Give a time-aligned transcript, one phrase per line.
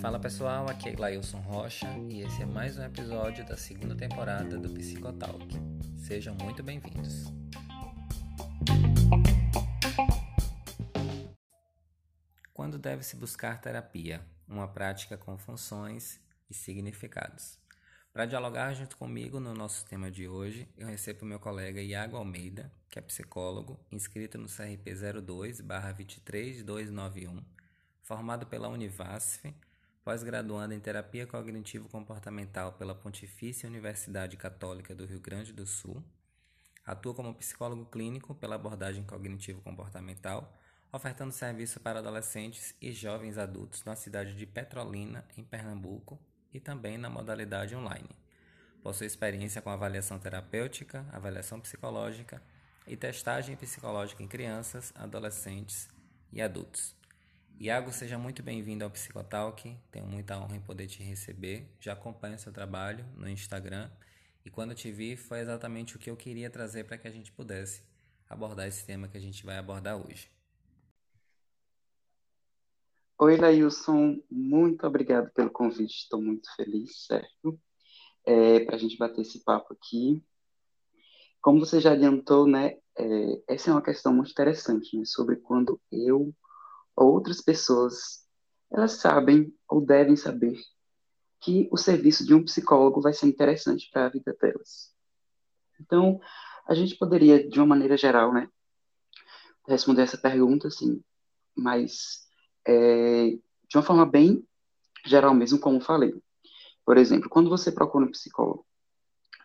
[0.00, 4.56] Fala pessoal, aqui é Glailson Rocha e esse é mais um episódio da segunda temporada
[4.58, 5.44] do Psicotalk.
[5.96, 7.24] Sejam muito bem-vindos.
[12.54, 14.24] Quando deve-se buscar terapia?
[14.46, 17.58] Uma prática com funções e significados.
[18.18, 22.68] Para dialogar junto comigo no nosso tema de hoje, eu recebo meu colega Iago Almeida,
[22.90, 27.44] que é psicólogo, inscrito no CRP 02-23291,
[28.02, 29.44] formado pela Univasf
[30.02, 36.02] pós-graduando em Terapia Cognitivo-Comportamental pela Pontifícia Universidade Católica do Rio Grande do Sul.
[36.84, 40.52] Atua como psicólogo clínico pela abordagem cognitivo-comportamental,
[40.92, 46.18] ofertando serviço para adolescentes e jovens adultos na cidade de Petrolina, em Pernambuco,
[46.52, 48.08] e também na modalidade online.
[48.82, 52.42] Possui experiência com avaliação terapêutica, avaliação psicológica
[52.86, 55.88] e testagem psicológica em crianças, adolescentes
[56.32, 56.96] e adultos.
[57.60, 59.76] Iago, seja muito bem-vindo ao Psicotalk.
[59.90, 61.68] Tenho muita honra em poder te receber.
[61.80, 63.90] Já acompanho seu trabalho no Instagram
[64.44, 67.32] e quando te vi foi exatamente o que eu queria trazer para que a gente
[67.32, 67.82] pudesse
[68.30, 70.30] abordar esse tema que a gente vai abordar hoje.
[73.20, 74.22] Oi, Lailson.
[74.30, 76.02] Muito obrigado pelo convite.
[76.02, 77.58] Estou muito feliz, certo?
[78.24, 80.24] É, para a gente bater esse papo aqui.
[81.40, 82.78] Como você já adiantou, né?
[82.96, 85.04] É, essa é uma questão muito interessante, né?
[85.04, 86.32] Sobre quando eu
[86.94, 88.24] outras pessoas,
[88.70, 90.56] elas sabem ou devem saber
[91.40, 94.94] que o serviço de um psicólogo vai ser interessante para a vida delas.
[95.80, 96.20] Então,
[96.68, 98.48] a gente poderia, de uma maneira geral, né,
[99.66, 101.02] responder essa pergunta, assim,
[101.56, 102.27] mas
[102.68, 104.46] é, de uma forma bem
[105.06, 106.14] geral mesmo, como falei.
[106.84, 108.66] Por exemplo, quando você procura um psicólogo,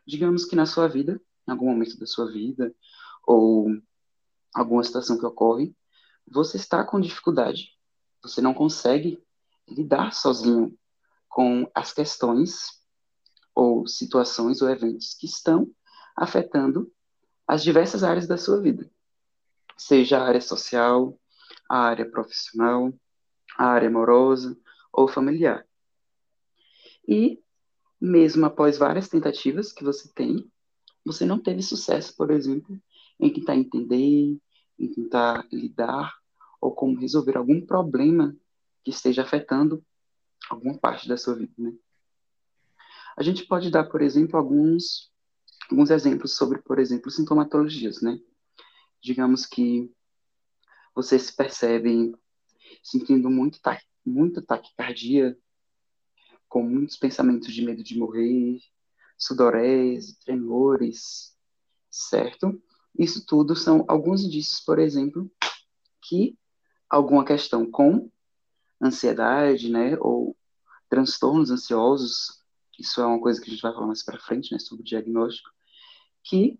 [0.06, 2.76] digamos que na sua vida, em algum momento da sua vida,
[3.26, 3.70] ou
[4.54, 5.74] alguma situação que ocorre,
[6.28, 7.70] você está com dificuldade,
[8.22, 9.24] você não consegue
[9.68, 10.78] lidar sozinho
[11.30, 12.82] com as questões
[13.56, 15.70] ou situações ou eventos que estão
[16.16, 16.92] afetando
[17.48, 18.90] as diversas áreas da sua vida,
[19.78, 21.18] seja a área social,
[21.70, 22.94] a área profissional,
[23.58, 24.58] a área amorosa
[24.92, 25.66] ou familiar.
[27.08, 27.42] E
[28.00, 30.50] mesmo após várias tentativas que você tem,
[31.06, 32.80] você não teve sucesso, por exemplo,
[33.20, 34.38] em tentar entender,
[34.80, 36.14] em tentar lidar
[36.62, 38.36] ou como resolver algum problema
[38.84, 39.84] que esteja afetando
[40.50, 41.74] alguma parte da sua vida, né?
[43.16, 45.12] A gente pode dar, por exemplo, alguns
[45.70, 48.20] alguns exemplos sobre, por exemplo, sintomatologias, né?
[49.02, 49.92] Digamos que
[50.94, 52.14] você se percebe
[52.82, 53.60] sentindo muito,
[54.06, 55.38] muito taquicardia,
[56.48, 58.60] com muitos pensamentos de medo de morrer,
[59.18, 61.36] sudorese, tremores,
[61.90, 62.62] certo?
[62.98, 65.32] Isso tudo são alguns indícios, por exemplo,
[66.02, 66.38] que
[66.90, 68.10] alguma questão com
[68.82, 70.38] ansiedade, né, ou
[70.90, 72.44] transtornos ansiosos,
[72.78, 74.86] isso é uma coisa que a gente vai falar mais para frente, né, sobre o
[74.86, 75.50] diagnóstico,
[76.24, 76.60] que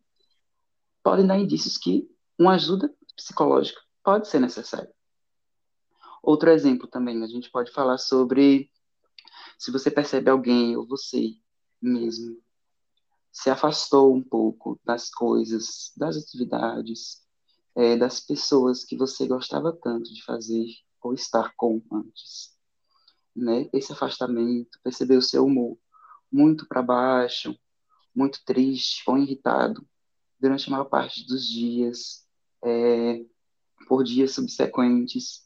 [1.04, 2.10] podem dar indícios que
[2.40, 4.92] uma ajuda psicológica pode ser necessária.
[6.24, 8.72] Outro exemplo também, a gente pode falar sobre
[9.60, 11.36] se você percebe alguém ou você
[11.82, 12.42] mesmo
[13.30, 17.24] se afastou um pouco das coisas, das atividades,
[17.76, 20.68] é, das pessoas que você gostava tanto de fazer
[21.02, 22.56] ou estar com antes.
[23.36, 23.68] Né?
[23.74, 25.78] Esse afastamento, perceber o seu humor
[26.32, 27.58] muito para baixo,
[28.16, 29.86] muito triste ou irritado
[30.40, 32.28] durante a maior parte dos dias,
[32.64, 33.26] é,
[33.88, 35.43] por dias subsequentes.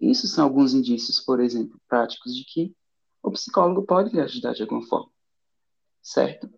[0.00, 2.76] Isso são alguns indícios, por exemplo, práticos de que
[3.22, 5.10] o psicólogo pode lhe ajudar de alguma forma,
[6.00, 6.48] certo?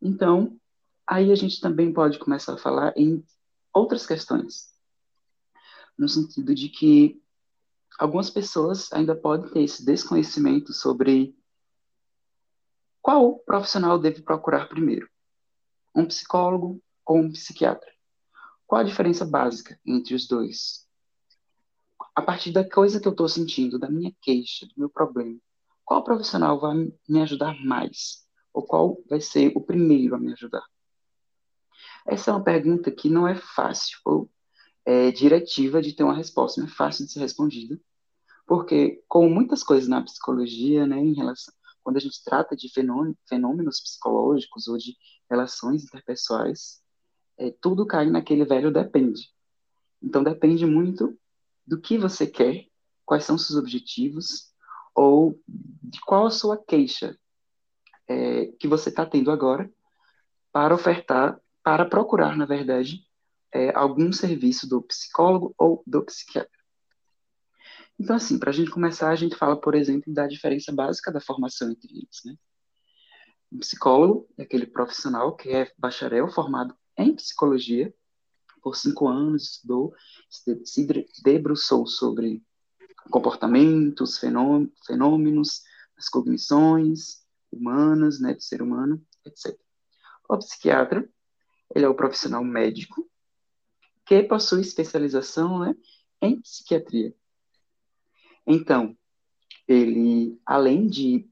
[0.00, 0.58] Então,
[1.06, 3.24] aí a gente também pode começar a falar em
[3.72, 4.74] outras questões,
[5.96, 7.22] no sentido de que
[7.98, 11.36] algumas pessoas ainda podem ter esse desconhecimento sobre
[13.00, 15.08] qual profissional deve procurar primeiro,
[15.94, 17.90] um psicólogo ou um psiquiatra.
[18.66, 20.88] Qual a diferença básica entre os dois?
[22.14, 25.38] A partir da coisa que eu estou sentindo, da minha queixa, do meu problema,
[25.84, 28.22] qual profissional vai me ajudar mais?
[28.52, 30.64] ou qual vai ser o primeiro a me ajudar?
[32.06, 34.30] Essa é uma pergunta que não é fácil ou
[34.84, 37.80] é, diretiva de ter uma resposta, não é fácil de ser respondida,
[38.46, 42.68] porque, como muitas coisas na psicologia, né, em relação, quando a gente trata de
[43.28, 44.96] fenômenos psicológicos ou de
[45.30, 46.82] relações interpessoais,
[47.38, 49.30] é, tudo cai naquele velho depende.
[50.02, 51.16] Então, depende muito
[51.66, 52.66] do que você quer,
[53.04, 54.52] quais são seus objetivos,
[54.94, 57.16] ou de qual a sua queixa,
[58.08, 59.70] é, que você está tendo agora
[60.52, 63.06] para ofertar, para procurar, na verdade,
[63.52, 66.50] é, algum serviço do psicólogo ou do psiquiatra.
[67.98, 71.20] Então, assim, para a gente começar, a gente fala, por exemplo, da diferença básica da
[71.20, 72.20] formação entre eles.
[72.24, 72.34] Né?
[73.52, 77.94] Um psicólogo é aquele profissional que é bacharel formado em psicologia,
[78.62, 79.94] por cinco anos estudou,
[80.30, 80.86] se
[81.22, 82.42] debruçou sobre
[83.10, 85.62] comportamentos, fenômenos,
[85.96, 89.58] as cognições humanas, né, do ser humano, etc.
[90.28, 91.08] O psiquiatra,
[91.74, 93.08] ele é o profissional médico
[94.06, 95.76] que possui especialização né,
[96.20, 97.14] em psiquiatria.
[98.46, 98.96] Então,
[99.68, 101.28] ele, além de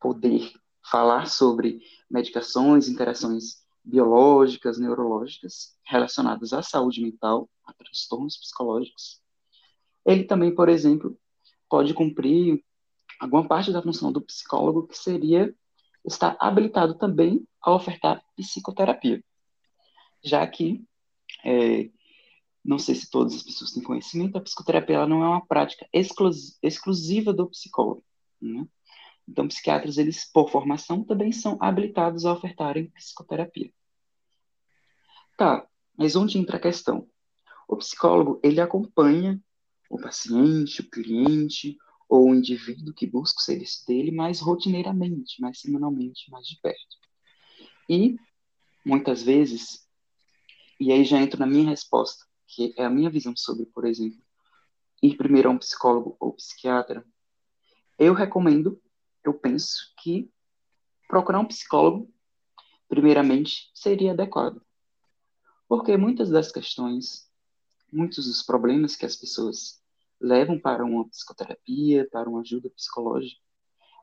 [0.00, 0.52] poder
[0.90, 9.20] falar sobre medicações, interações biológicas, neurológicas relacionadas à saúde mental, a transtornos psicológicos,
[10.06, 11.18] ele também, por exemplo,
[11.68, 12.62] pode cumprir
[13.20, 15.54] alguma parte da função do psicólogo que seria
[16.04, 19.22] estar habilitado também a ofertar psicoterapia,
[20.22, 20.84] já que
[21.44, 21.90] é,
[22.64, 25.86] não sei se todas as pessoas têm conhecimento, a psicoterapia não é uma prática
[26.62, 28.04] exclusiva do psicólogo.
[28.40, 28.66] Né?
[29.28, 33.72] Então, psiquiatras, eles, por formação, também são habilitados a ofertarem psicoterapia.
[35.36, 35.66] Tá,
[35.96, 37.08] mas onde entra a questão?
[37.66, 39.42] O psicólogo, ele acompanha
[39.88, 41.76] o paciente, o cliente
[42.08, 46.96] ou o indivíduo que busca o serviço dele mais rotineiramente, mais semanalmente, mais de perto.
[47.88, 48.16] E,
[48.84, 49.88] muitas vezes,
[50.78, 54.20] e aí já entro na minha resposta, que é a minha visão sobre, por exemplo,
[55.02, 57.04] ir primeiro a um psicólogo ou psiquiatra,
[57.98, 58.80] eu recomendo,
[59.24, 60.30] eu penso que
[61.08, 62.12] procurar um psicólogo,
[62.88, 64.60] primeiramente, seria adequado.
[65.68, 67.30] Porque muitas das questões,
[67.92, 69.82] muitos dos problemas que as pessoas
[70.20, 73.40] levam para uma psicoterapia, para uma ajuda psicológica,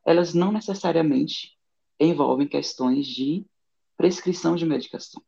[0.05, 1.57] elas não necessariamente
[1.99, 3.45] envolvem questões de
[3.95, 5.21] prescrição de medicação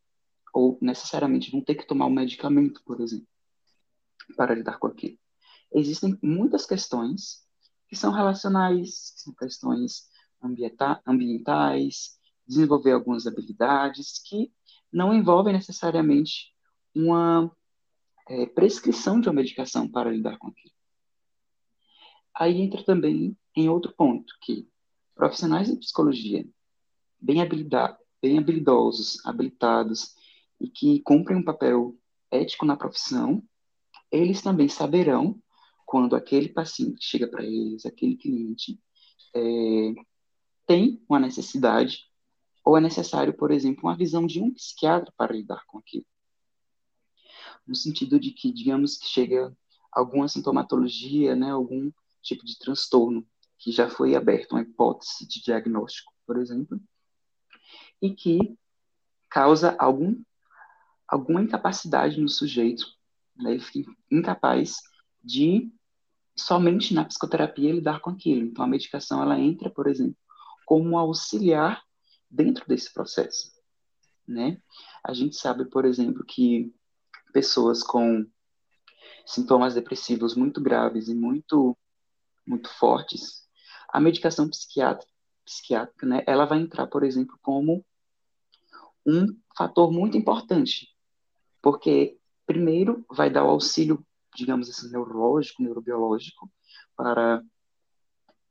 [0.54, 3.28] ou necessariamente vão ter que tomar um medicamento, por exemplo,
[4.36, 5.18] para lidar com aquilo.
[5.74, 7.43] Existem muitas questões
[7.94, 10.10] que são relacionais, que são questões
[11.06, 14.52] ambientais, desenvolver algumas habilidades que
[14.92, 16.52] não envolvem necessariamente
[16.94, 17.56] uma
[18.28, 20.74] é, prescrição de uma medicação para lidar com aquilo.
[22.36, 24.68] Aí entra também em outro ponto, que
[25.14, 26.44] profissionais de psicologia
[27.20, 27.48] bem,
[28.20, 30.16] bem habilidosos, habilitados
[30.60, 31.96] e que cumprem um papel
[32.32, 33.44] ético na profissão,
[34.12, 35.40] eles também saberão
[35.94, 38.80] quando aquele paciente chega para eles, aquele cliente,
[39.32, 39.94] é,
[40.66, 42.10] tem uma necessidade
[42.66, 46.08] ou é necessário, por exemplo, uma visão de um psiquiatra para lidar com aquilo.
[47.68, 49.56] No sentido de que, digamos que chega
[49.92, 51.92] alguma sintomatologia, né, algum
[52.24, 53.24] tipo de transtorno
[53.60, 56.82] que já foi aberto uma hipótese de diagnóstico, por exemplo,
[58.02, 58.58] e que
[59.30, 60.20] causa algum
[61.08, 62.84] alguma incapacidade no sujeito,
[63.36, 63.52] né?
[63.52, 64.82] ele fica incapaz
[65.24, 65.72] de
[66.36, 68.46] somente na psicoterapia lidar com aquilo.
[68.46, 70.18] Então a medicação ela entra, por exemplo,
[70.66, 71.84] como um auxiliar
[72.30, 73.52] dentro desse processo,
[74.28, 74.60] né?
[75.04, 76.74] A gente sabe, por exemplo, que
[77.32, 78.26] pessoas com
[79.26, 81.78] sintomas depressivos muito graves e muito
[82.46, 83.48] muito fortes,
[83.88, 85.10] a medicação psiquiátrica,
[85.46, 87.86] psiquiátrica, né, ela vai entrar, por exemplo, como
[89.06, 90.94] um fator muito importante
[91.64, 94.06] porque primeiro vai dar o auxílio,
[94.36, 96.52] digamos assim, neurológico, neurobiológico,
[96.96, 97.44] para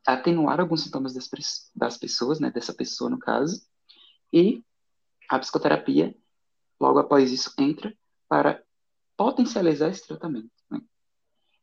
[0.07, 1.29] atenuar alguns sintomas das,
[1.75, 3.65] das pessoas, né, dessa pessoa no caso,
[4.33, 4.65] e
[5.29, 6.15] a psicoterapia,
[6.81, 7.97] logo após isso, entra
[8.29, 8.63] para
[9.17, 10.51] potencializar esse tratamento.
[10.71, 10.81] Né?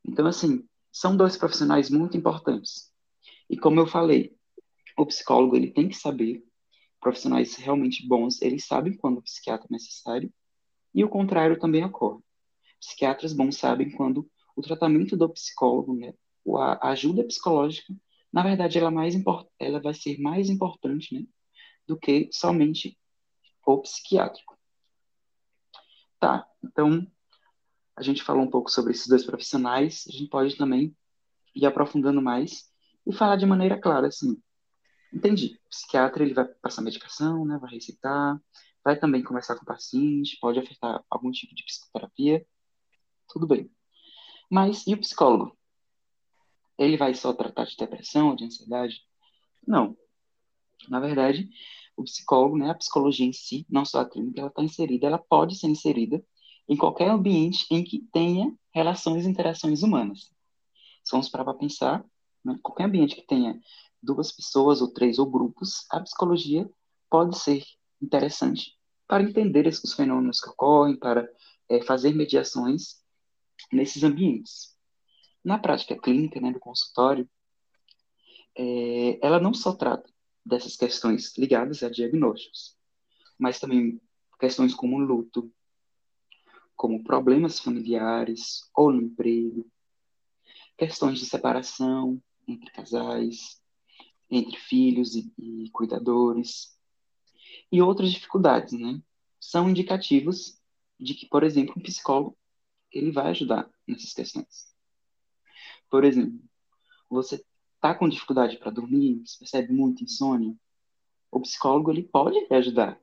[0.05, 2.91] Então, assim, são dois profissionais muito importantes.
[3.49, 4.35] E como eu falei,
[4.97, 6.43] o psicólogo ele tem que saber,
[6.99, 10.31] profissionais realmente bons, eles sabem quando o psiquiatra é necessário
[10.93, 12.21] e o contrário também ocorre.
[12.79, 16.13] Psiquiatras bons sabem quando o tratamento do psicólogo, né,
[16.55, 17.93] a ajuda psicológica,
[18.31, 19.15] na verdade, ela, mais
[19.59, 21.25] ela vai ser mais importante né,
[21.87, 22.97] do que somente
[23.65, 24.57] o psiquiátrico.
[26.19, 27.05] Tá, então
[27.95, 30.95] a gente falou um pouco sobre esses dois profissionais, a gente pode também
[31.55, 32.69] ir aprofundando mais
[33.05, 34.41] e falar de maneira clara, assim,
[35.13, 38.39] entendi, o psiquiatra ele vai passar medicação, né, vai receitar,
[38.83, 42.45] vai também conversar com o paciente, pode afetar algum tipo de psicoterapia,
[43.29, 43.69] tudo bem.
[44.49, 45.55] Mas e o psicólogo?
[46.77, 49.01] Ele vai só tratar de depressão, de ansiedade?
[49.67, 49.95] Não.
[50.87, 51.49] Na verdade,
[51.95, 55.17] o psicólogo, né, a psicologia em si, não só a clínica, ela está inserida, ela
[55.17, 56.23] pode ser inserida
[56.67, 60.31] em qualquer ambiente em que tenha relações e interações humanas.
[61.03, 62.05] Se vamos parar para pensar,
[62.43, 63.59] né, qualquer ambiente que tenha
[64.01, 66.69] duas pessoas ou três ou grupos, a psicologia
[67.09, 67.63] pode ser
[68.01, 71.27] interessante para entender os fenômenos que ocorrem, para
[71.67, 72.99] é, fazer mediações
[73.71, 74.77] nesses ambientes.
[75.43, 77.29] Na prática clínica, né, no consultório,
[78.55, 80.09] é, ela não só trata
[80.45, 82.75] dessas questões ligadas a diagnósticos,
[83.37, 84.01] mas também
[84.39, 85.51] questões como luto,
[86.75, 89.69] como problemas familiares ou no emprego,
[90.77, 93.61] questões de separação entre casais,
[94.29, 96.77] entre filhos e, e cuidadores,
[97.71, 99.01] e outras dificuldades, né?
[99.39, 100.59] São indicativos
[100.99, 102.37] de que, por exemplo, um psicólogo
[102.91, 104.73] ele vai ajudar nessas questões.
[105.89, 106.39] Por exemplo,
[107.09, 107.43] você
[107.75, 110.55] está com dificuldade para dormir, você percebe muito insônia,
[111.31, 112.99] o psicólogo ele pode ajudar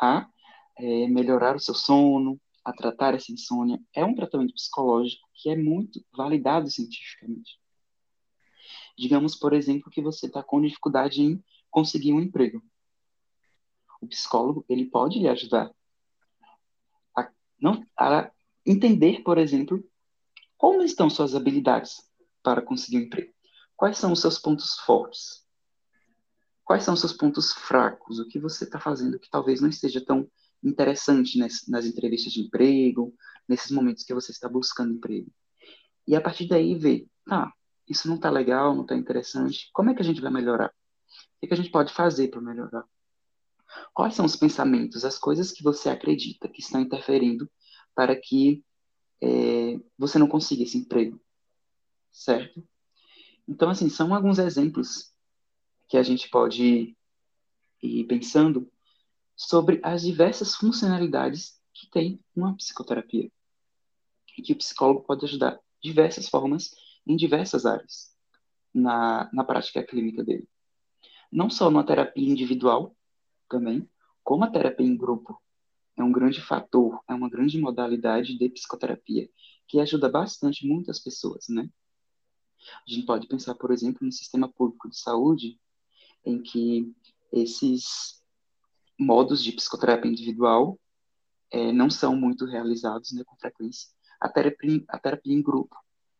[0.00, 0.28] a
[0.78, 3.80] é, melhorar o seu sono, a tratar essa insônia.
[3.94, 7.60] É um tratamento psicológico que é muito validado cientificamente.
[8.98, 12.62] Digamos, por exemplo, que você está com dificuldade em conseguir um emprego.
[14.00, 15.70] O psicólogo ele pode lhe ajudar
[17.16, 18.30] a, não, a
[18.66, 19.82] entender, por exemplo,
[20.56, 22.02] como estão suas habilidades
[22.42, 23.32] para conseguir um emprego.
[23.76, 25.44] Quais são os seus pontos fortes?
[26.64, 28.18] Quais são os seus pontos fracos?
[28.18, 30.28] O que você está fazendo que talvez não esteja tão
[30.62, 33.14] interessante nas, nas entrevistas de emprego,
[33.48, 35.30] nesses momentos que você está buscando emprego.
[36.06, 37.52] E a partir daí ver, tá,
[37.88, 40.72] isso não está legal, não está interessante, como é que a gente vai melhorar?
[41.42, 42.84] O que, a gente pode fazer para melhorar?
[43.92, 47.48] Quais são os pensamentos, as coisas que você acredita que estão interferindo
[47.96, 48.64] para que
[49.20, 51.20] é, você não consiga esse emprego?
[52.12, 52.62] Certo?
[53.48, 55.12] Então, assim, são alguns exemplos
[55.88, 56.96] que a gente pode
[57.82, 58.70] ir pensando
[59.34, 63.30] sobre as diversas funcionalidades que tem uma psicoterapia.
[64.36, 66.74] E que o psicólogo pode ajudar diversas formas,
[67.06, 68.14] em diversas áreas,
[68.74, 70.48] na, na prática clínica dele.
[71.30, 72.94] Não só numa terapia individual,
[73.48, 73.88] também,
[74.24, 75.40] como a terapia em grupo.
[75.96, 79.28] É um grande fator, é uma grande modalidade de psicoterapia,
[79.66, 81.68] que ajuda bastante muitas pessoas, né?
[82.86, 85.58] A gente pode pensar, por exemplo, no sistema público de saúde,
[86.24, 86.92] em que
[87.32, 88.22] esses
[88.98, 90.78] modos de psicoterapia individual
[91.50, 93.88] é, não são muito realizados né, com frequência.
[94.20, 95.76] A terapia, a terapia em grupo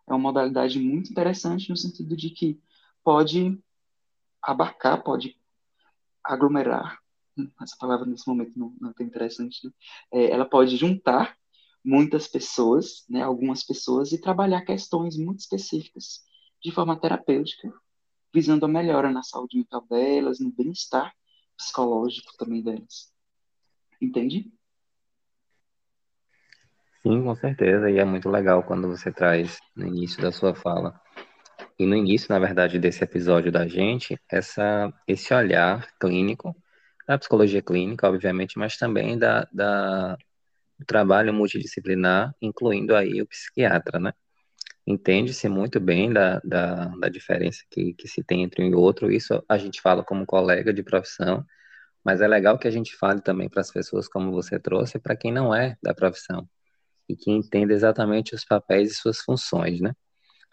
[0.06, 2.61] é uma modalidade muito interessante no sentido de que
[3.02, 3.59] pode
[4.40, 5.37] abarcar, pode
[6.23, 7.00] aglomerar,
[7.61, 9.71] essa palavra nesse momento não, não tão interessante,
[10.12, 11.37] é, ela pode juntar
[11.85, 16.25] muitas pessoas, né, algumas pessoas, e trabalhar questões muito específicas
[16.62, 17.73] de forma terapêutica,
[18.35, 21.12] visando a melhora na saúde mental delas, no bem-estar
[21.57, 23.12] psicológico também delas.
[24.00, 24.52] Entende?
[27.02, 27.88] Sim, com certeza.
[27.88, 31.00] E é muito legal quando você traz no início da sua fala
[31.78, 36.55] e no início, na verdade, desse episódio da gente, essa, esse olhar clínico,
[37.06, 40.16] da psicologia clínica, obviamente, mas também da, da,
[40.78, 44.12] do trabalho multidisciplinar, incluindo aí o psiquiatra, né?
[44.86, 49.10] Entende-se muito bem da, da, da diferença que, que se tem entre um e outro,
[49.10, 51.44] isso a gente fala como colega de profissão,
[52.04, 55.16] mas é legal que a gente fale também para as pessoas, como você trouxe, para
[55.16, 56.48] quem não é da profissão
[57.08, 59.92] e que entenda exatamente os papéis e suas funções, né?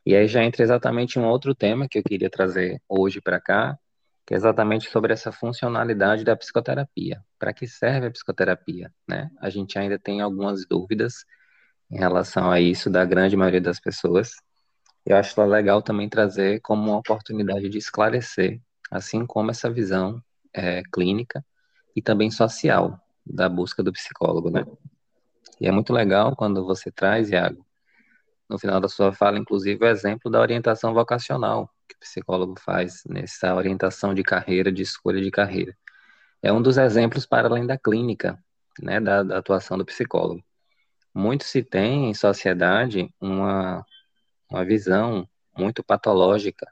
[0.05, 3.77] E aí já entra exatamente um outro tema que eu queria trazer hoje para cá,
[4.25, 7.23] que é exatamente sobre essa funcionalidade da psicoterapia.
[7.37, 9.29] Para que serve a psicoterapia, né?
[9.39, 11.25] A gente ainda tem algumas dúvidas
[11.91, 14.31] em relação a isso da grande maioria das pessoas.
[15.05, 20.81] Eu acho legal também trazer como uma oportunidade de esclarecer, assim como essa visão é,
[20.93, 21.45] clínica
[21.95, 24.65] e também social da busca do psicólogo, né?
[25.59, 27.65] E é muito legal quando você traz, Iago,
[28.49, 33.03] no final da sua fala, inclusive, o exemplo da orientação vocacional que o psicólogo faz
[33.07, 35.75] nessa orientação de carreira, de escolha de carreira.
[36.41, 38.37] É um dos exemplos para além da clínica,
[38.81, 40.43] né, da, da atuação do psicólogo
[41.13, 43.85] muito se tem em sociedade uma,
[44.49, 46.65] uma visão muito patológica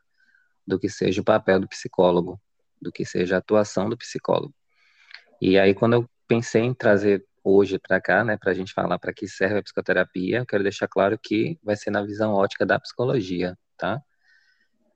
[0.65, 2.41] do que seja o papel do psicólogo,
[2.81, 4.53] do que seja a atuação do psicólogo.
[5.39, 8.97] E aí, quando eu pensei em trazer hoje para cá, né, para a gente falar
[8.97, 12.65] para que serve a psicoterapia, eu quero deixar claro que vai ser na visão ótica
[12.65, 14.01] da psicologia, tá?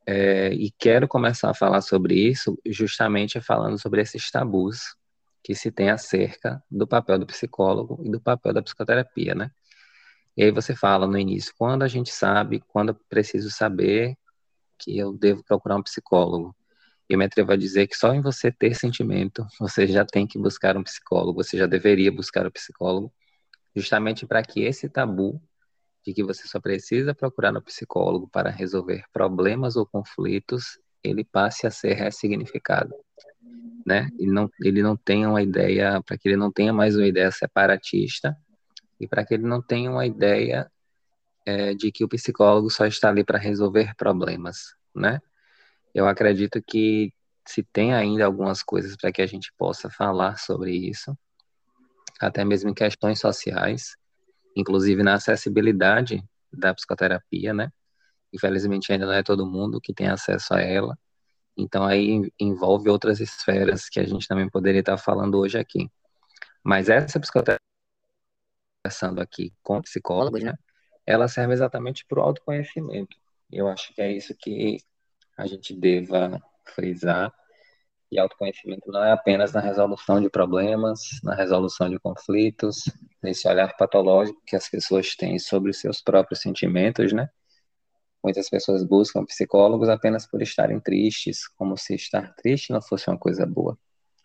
[0.08, 4.96] É, e quero começar a falar sobre isso justamente falando sobre esses tabus
[5.44, 9.52] que se tem acerca do papel do psicólogo e do papel da psicoterapia, né?
[10.38, 14.18] E aí você fala no início, quando a gente sabe, quando eu preciso saber
[14.78, 16.56] que eu devo procurar um psicólogo.
[17.08, 20.38] Eu me atrevo a dizer que só em você ter sentimento, você já tem que
[20.40, 23.14] buscar um psicólogo, você já deveria buscar um psicólogo,
[23.76, 25.42] justamente para que esse tabu
[26.06, 31.66] de que você só precisa procurar um psicólogo para resolver problemas ou conflitos, ele passe
[31.66, 32.94] a ser ressignificado
[33.86, 34.10] né?
[34.18, 37.32] Ele não, ele não tenha uma ideia, para que ele não tenha mais uma ideia
[37.32, 38.36] separatista
[39.00, 40.70] e para que ele não tenha uma ideia
[41.46, 45.20] é, de que o psicólogo só está ali para resolver problemas, né?
[45.94, 47.14] Eu acredito que
[47.48, 51.16] se tem ainda algumas coisas para que a gente possa falar sobre isso,
[52.20, 53.96] até mesmo em questões sociais,
[54.56, 57.72] inclusive na acessibilidade da psicoterapia, né?
[58.34, 60.98] Infelizmente ainda não é todo mundo que tem acesso a ela.
[61.58, 65.90] Então aí envolve outras esferas que a gente também poderia estar falando hoje aqui.
[66.64, 67.60] Mas essa psicoterapia
[68.84, 70.54] conversando aqui com psicólogos, né?
[71.06, 73.18] Ela serve exatamente para o autoconhecimento.
[73.52, 74.78] Eu acho que é isso que
[75.38, 77.34] a gente deva frisar.
[78.12, 82.84] E autoconhecimento não é apenas na resolução de problemas, na resolução de conflitos,
[83.22, 87.30] nesse olhar patológico que as pessoas têm sobre os seus próprios sentimentos, né?
[88.24, 93.18] Muitas pessoas buscam psicólogos apenas por estarem tristes, como se estar triste não fosse uma
[93.18, 93.78] coisa boa,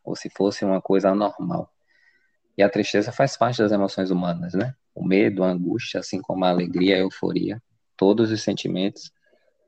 [0.04, 1.70] ou se fosse uma coisa anormal.
[2.56, 4.74] E a tristeza faz parte das emoções humanas, né?
[4.94, 7.62] O medo, a angústia, assim como a alegria, a euforia,
[7.96, 9.10] todos os sentimentos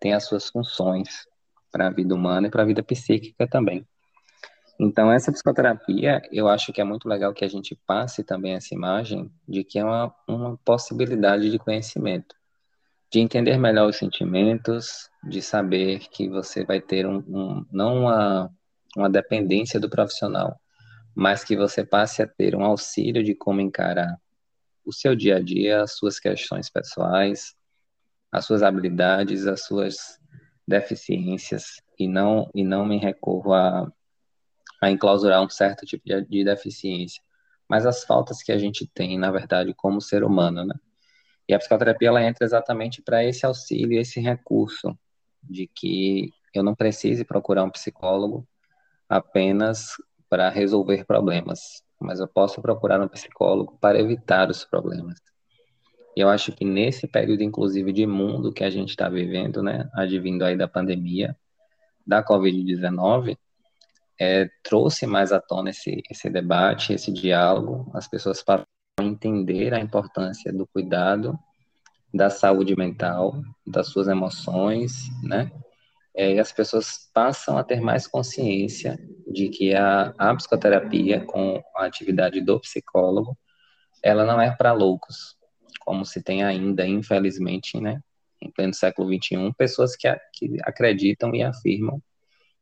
[0.01, 1.27] têm as suas funções
[1.71, 3.87] para a vida humana e para a vida psíquica também.
[4.81, 8.75] Então, essa psicoterapia, eu acho que é muito legal que a gente passe também essa
[8.75, 12.35] imagem de que é uma, uma possibilidade de conhecimento
[13.13, 18.51] de entender melhor os sentimentos, de saber que você vai ter um, um, não uma,
[18.97, 20.59] uma dependência do profissional,
[21.15, 24.19] mas que você passe a ter um auxílio de como encarar
[24.83, 27.55] o seu dia a dia, as suas questões pessoais,
[28.33, 30.19] as suas habilidades, as suas
[30.67, 33.93] deficiências e não e não me recorro a,
[34.83, 37.23] a enclausurar um certo tipo de, de deficiência,
[37.69, 40.75] mas as faltas que a gente tem, na verdade, como ser humano, né?
[41.49, 44.99] E a psicoterapia ela entra exatamente para esse auxílio, esse recurso
[45.41, 48.47] de que eu não precise procurar um psicólogo
[49.09, 49.93] apenas
[50.29, 55.19] para resolver problemas, mas eu posso procurar um psicólogo para evitar os problemas.
[56.17, 59.89] E eu acho que nesse período, inclusive, de mundo que a gente está vivendo, né,
[59.95, 61.37] advindo aí da pandemia,
[62.05, 63.39] da Covid-19,
[64.23, 68.65] é, trouxe mais à tona esse, esse debate, esse diálogo, as pessoas para
[69.01, 71.37] entender a importância do cuidado
[72.15, 74.93] da saúde mental, das suas emoções,
[75.25, 75.51] né?
[76.15, 81.61] É, e as pessoas passam a ter mais consciência de que a, a psicoterapia, com
[81.75, 83.37] a atividade do psicólogo,
[84.05, 85.37] ela não é para loucos,
[85.81, 88.01] como se tem ainda, infelizmente, né,
[88.41, 92.01] em pleno século XXI, pessoas que, que acreditam e afirmam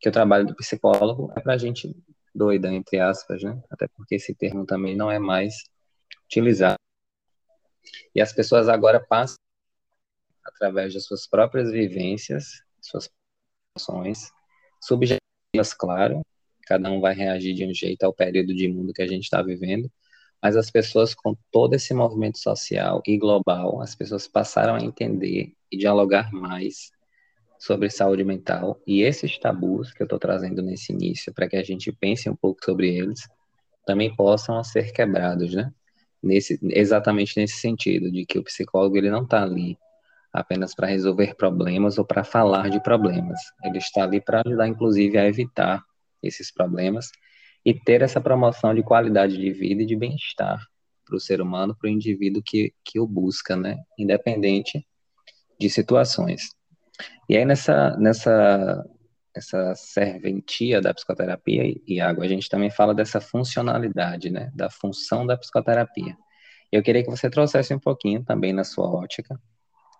[0.00, 1.94] que o trabalho do psicólogo é para gente
[2.34, 5.64] doida, entre aspas, né, até porque esse termo também não é mais
[6.24, 6.76] utilizar.
[8.14, 9.36] E as pessoas agora passam,
[10.44, 13.10] através de suas próprias vivências, suas
[13.76, 14.30] ações,
[14.80, 16.22] subjetivas, claro,
[16.62, 19.42] cada um vai reagir de um jeito ao período de mundo que a gente está
[19.42, 19.90] vivendo,
[20.42, 25.52] mas as pessoas com todo esse movimento social e global, as pessoas passaram a entender
[25.70, 26.90] e dialogar mais
[27.60, 31.62] sobre saúde mental e esses tabus que eu estou trazendo nesse início para que a
[31.62, 33.20] gente pense um pouco sobre eles
[33.86, 35.70] também possam ser quebrados, né?
[36.22, 39.76] nesse, exatamente nesse sentido, de que o psicólogo ele não está ali
[40.32, 43.40] apenas para resolver problemas ou para falar de problemas.
[43.64, 45.82] Ele está ali para ajudar, inclusive, a evitar
[46.22, 47.10] esses problemas
[47.64, 50.60] e ter essa promoção de qualidade de vida e de bem-estar
[51.04, 53.78] para o ser humano, para o indivíduo que, que o busca, né?
[53.98, 54.86] Independente
[55.58, 56.54] de situações.
[57.28, 58.84] E aí, nessa, nessa
[59.34, 65.36] essa serventia da psicoterapia, Iago, a gente também fala dessa funcionalidade, né, da função da
[65.36, 66.16] psicoterapia.
[66.70, 69.40] Eu queria que você trouxesse um pouquinho também na sua ótica,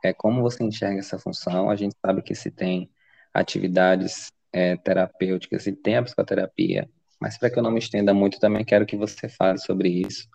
[0.02, 1.70] é como você enxerga essa função.
[1.70, 2.90] A gente sabe que se tem
[3.34, 6.88] atividades é, terapêuticas e tem a psicoterapia,
[7.20, 10.28] mas para que eu não me estenda muito, também quero que você fale sobre isso,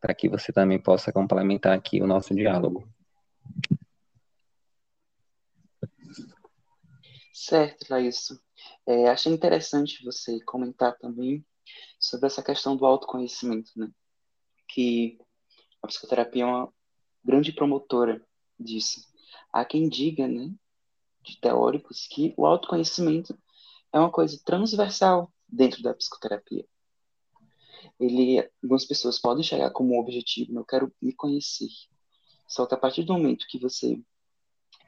[0.00, 2.86] para que você também possa complementar aqui o nosso diálogo.
[7.40, 8.36] Certo, Laís.
[8.84, 11.46] É, achei interessante você comentar também
[12.00, 13.88] sobre essa questão do autoconhecimento, né?
[14.66, 15.16] Que
[15.80, 16.74] a psicoterapia é uma
[17.24, 18.20] grande promotora
[18.58, 19.00] disso.
[19.52, 20.52] Há quem diga, né,
[21.22, 23.38] de teóricos, que o autoconhecimento
[23.92, 26.66] é uma coisa transversal dentro da psicoterapia.
[28.00, 31.68] Ele, algumas pessoas podem chegar como objetivo, eu quero me conhecer.
[32.48, 34.02] Só que a partir do momento que você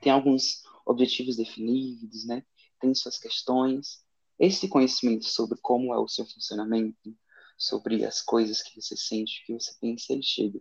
[0.02, 2.44] tem alguns objetivos definidos, né?
[2.80, 4.04] Tem suas questões.
[4.38, 7.16] Esse conhecimento sobre como é o seu funcionamento,
[7.56, 10.60] sobre as coisas que você sente, que você pensa, ele chega.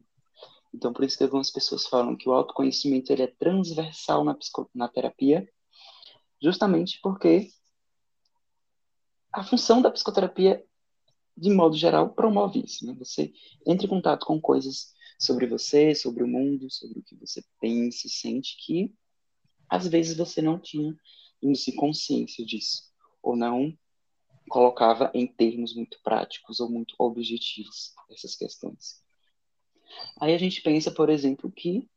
[0.73, 4.37] Então, por isso que algumas pessoas falam que o autoconhecimento ele é transversal na,
[4.75, 5.49] na terapia,
[6.41, 7.49] justamente porque
[9.33, 10.63] a função da psicoterapia,
[11.35, 12.85] de modo geral, promove isso.
[12.85, 12.93] Né?
[12.99, 13.33] Você
[13.65, 18.05] entra em contato com coisas sobre você, sobre o mundo, sobre o que você pensa
[18.05, 18.93] e sente, que
[19.69, 20.95] às vezes você não tinha
[21.75, 22.83] consciência disso,
[23.21, 23.77] ou não
[24.49, 29.01] colocava em termos muito práticos ou muito objetivos essas questões.
[30.19, 31.87] Aí a gente pensa, por exemplo, que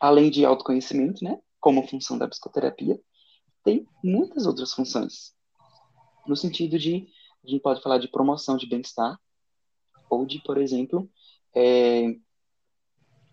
[0.00, 2.98] além de autoconhecimento, né, como função da psicoterapia,
[3.64, 5.34] tem muitas outras funções.
[6.26, 7.08] No sentido de,
[7.44, 9.20] a gente pode falar de promoção de bem-estar,
[10.08, 11.10] ou de, por exemplo,
[11.54, 12.16] é,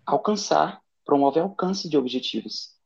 [0.05, 2.76] alcançar, promover alcance de objetivos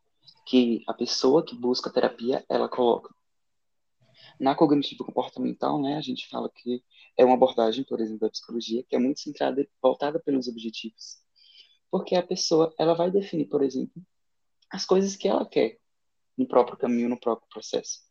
[0.52, 3.16] que a pessoa que busca terapia, ela coloca.
[4.38, 6.84] Na cognitivo comportamental, né, a gente fala que
[7.16, 11.20] é uma abordagem, por exemplo, da psicologia, que é muito centrada, voltada pelos objetivos.
[11.90, 14.06] Porque a pessoa, ela vai definir, por exemplo,
[14.70, 15.80] as coisas que ela quer
[16.38, 18.02] no próprio caminho, no próprio processo.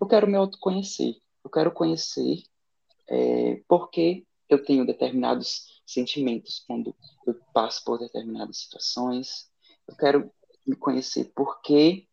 [0.00, 1.14] Eu quero me autoconhecer.
[1.44, 2.42] Eu quero conhecer
[3.06, 6.96] é, porque eu tenho determinados sentimentos quando
[7.26, 9.50] eu passo por determinadas situações.
[9.86, 10.32] Eu quero
[10.66, 12.06] me conhecer porque,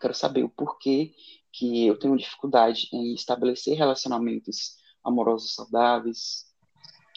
[0.00, 1.12] quero saber o porquê
[1.52, 6.46] que eu tenho dificuldade em estabelecer relacionamentos amorosos saudáveis.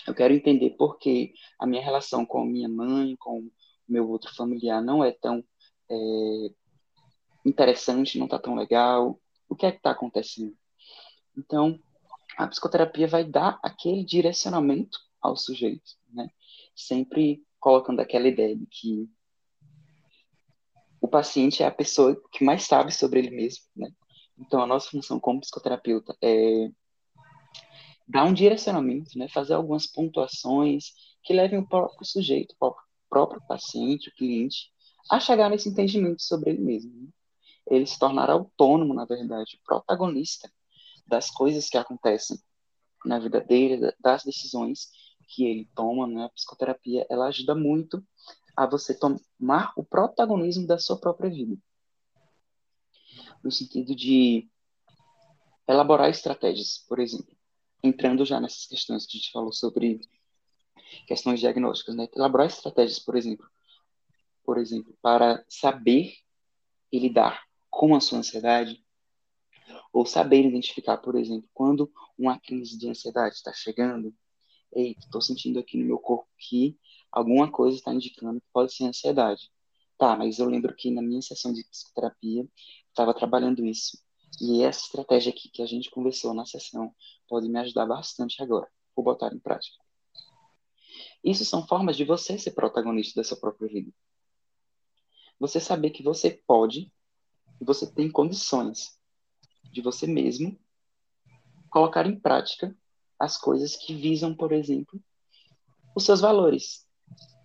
[0.07, 3.51] Eu quero entender por que a minha relação com minha mãe, com o
[3.87, 5.43] meu outro familiar não é tão
[5.89, 6.51] é,
[7.45, 9.19] interessante, não está tão legal.
[9.47, 10.55] O que é que está acontecendo?
[11.37, 11.79] Então,
[12.37, 16.29] a psicoterapia vai dar aquele direcionamento ao sujeito, né?
[16.75, 19.09] Sempre colocando aquela ideia de que
[21.03, 23.91] o paciente é a pessoa que mais sabe sobre ele mesmo, né?
[24.39, 26.69] Então, a nossa função como psicoterapeuta é
[28.07, 29.27] dar um direcionamento, né?
[29.27, 32.73] Fazer algumas pontuações que levem o próprio sujeito, o
[33.09, 34.71] próprio paciente, o cliente,
[35.11, 36.89] a chegar nesse entendimento sobre ele mesmo.
[36.95, 37.09] Né?
[37.69, 40.49] Ele se tornar autônomo, na verdade, protagonista
[41.05, 42.37] das coisas que acontecem
[43.03, 44.87] na vida dele, das decisões
[45.27, 46.23] que ele toma, né?
[46.23, 48.01] A psicoterapia, ela ajuda muito
[48.55, 51.57] a você tomar o protagonismo da sua própria vida.
[53.43, 54.49] No sentido de
[55.67, 57.35] elaborar estratégias, por exemplo,
[57.83, 59.99] entrando já nessas questões que a gente falou sobre
[61.07, 62.07] questões diagnósticas, né?
[62.15, 63.47] Elaborar estratégias, por exemplo,
[64.43, 66.13] por exemplo, para saber
[66.91, 68.83] lidar com a sua ansiedade,
[69.91, 74.13] ou saber identificar, por exemplo, quando uma crise de ansiedade está chegando,
[74.71, 76.77] ei, estou sentindo aqui no meu corpo que
[77.13, 79.51] alguma coisa está indicando que pode ser ansiedade.
[79.97, 82.45] Tá, mas eu lembro que na minha sessão de psicoterapia
[82.89, 83.97] estava trabalhando isso.
[84.41, 86.93] E essa estratégia aqui que a gente conversou na sessão
[87.27, 88.67] pode me ajudar bastante agora.
[88.95, 89.77] Vou botar em prática.
[91.23, 93.93] Isso são formas de você ser protagonista da sua própria vida.
[95.39, 96.91] Você saber que você pode
[97.61, 98.99] e você tem condições
[99.71, 100.59] de você mesmo
[101.69, 102.75] colocar em prática
[103.19, 105.01] as coisas que visam, por exemplo,
[105.95, 106.82] os seus valores.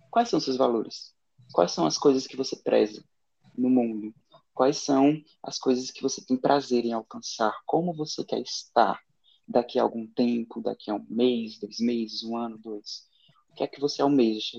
[0.09, 1.13] Quais são seus valores?
[1.53, 3.03] Quais são as coisas que você preza
[3.57, 4.13] no mundo?
[4.53, 7.55] Quais são as coisas que você tem prazer em alcançar?
[7.65, 8.99] Como você quer estar
[9.47, 13.07] daqui a algum tempo, daqui a um mês, dois meses, um ano, dois?
[13.49, 14.57] O que é que você almeja?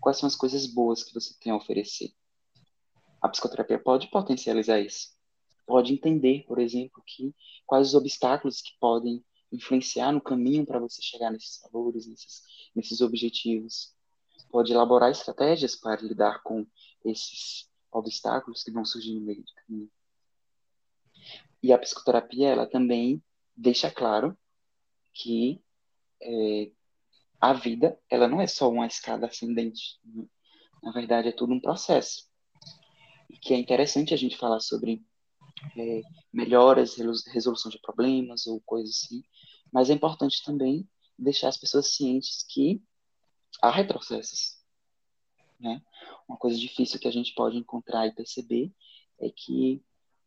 [0.00, 2.12] Quais são as coisas boas que você tem a oferecer?
[3.22, 5.14] A psicoterapia pode potencializar isso
[5.66, 7.34] pode entender, por exemplo, que
[7.66, 12.42] quais os obstáculos que podem influenciar no caminho para você chegar nesses valores, nesses,
[12.74, 13.94] nesses objetivos.
[14.54, 16.64] Pode elaborar estratégias para lidar com
[17.04, 19.90] esses obstáculos que vão surgir no meio do caminho.
[21.60, 23.20] E a psicoterapia, ela também
[23.56, 24.38] deixa claro
[25.12, 25.60] que
[26.22, 26.70] é,
[27.40, 29.98] a vida, ela não é só uma escada ascendente.
[30.04, 30.24] Né?
[30.84, 32.28] Na verdade, é tudo um processo.
[33.28, 35.04] E que é interessante a gente falar sobre
[35.76, 36.00] é,
[36.32, 39.24] melhoras, resolução de problemas ou coisas assim,
[39.72, 40.88] mas é importante também
[41.18, 42.80] deixar as pessoas cientes que
[43.62, 44.56] há retrocessos.
[45.58, 45.82] Né?
[46.28, 48.72] Uma coisa difícil que a gente pode encontrar e perceber
[49.20, 49.82] é que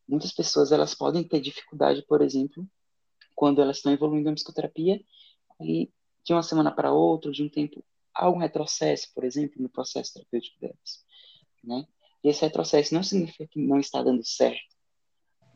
[0.08, 2.66] muitas pessoas elas podem ter dificuldade, por exemplo,
[3.36, 5.04] quando elas estão evoluindo na psicoterapia
[5.62, 5.92] e
[6.24, 10.13] de uma semana para outra, de um tempo, há um retrocesso, por exemplo, no processo
[10.13, 11.06] terapêutico delas.
[11.63, 11.88] Né?
[12.24, 14.76] E esse retrocesso não significa que não está dando certo,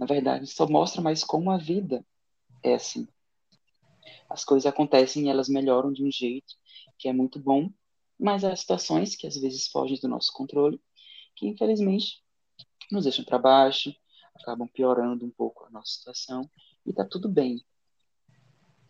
[0.01, 2.03] na verdade, só mostra mais como a vida
[2.63, 3.07] é assim.
[4.29, 6.55] As coisas acontecem e elas melhoram de um jeito
[6.97, 7.69] que é muito bom,
[8.19, 10.79] mas há situações que às vezes fogem do nosso controle,
[11.35, 12.23] que infelizmente
[12.91, 13.93] nos deixam para baixo,
[14.35, 16.49] acabam piorando um pouco a nossa situação,
[16.85, 17.63] e tá tudo bem.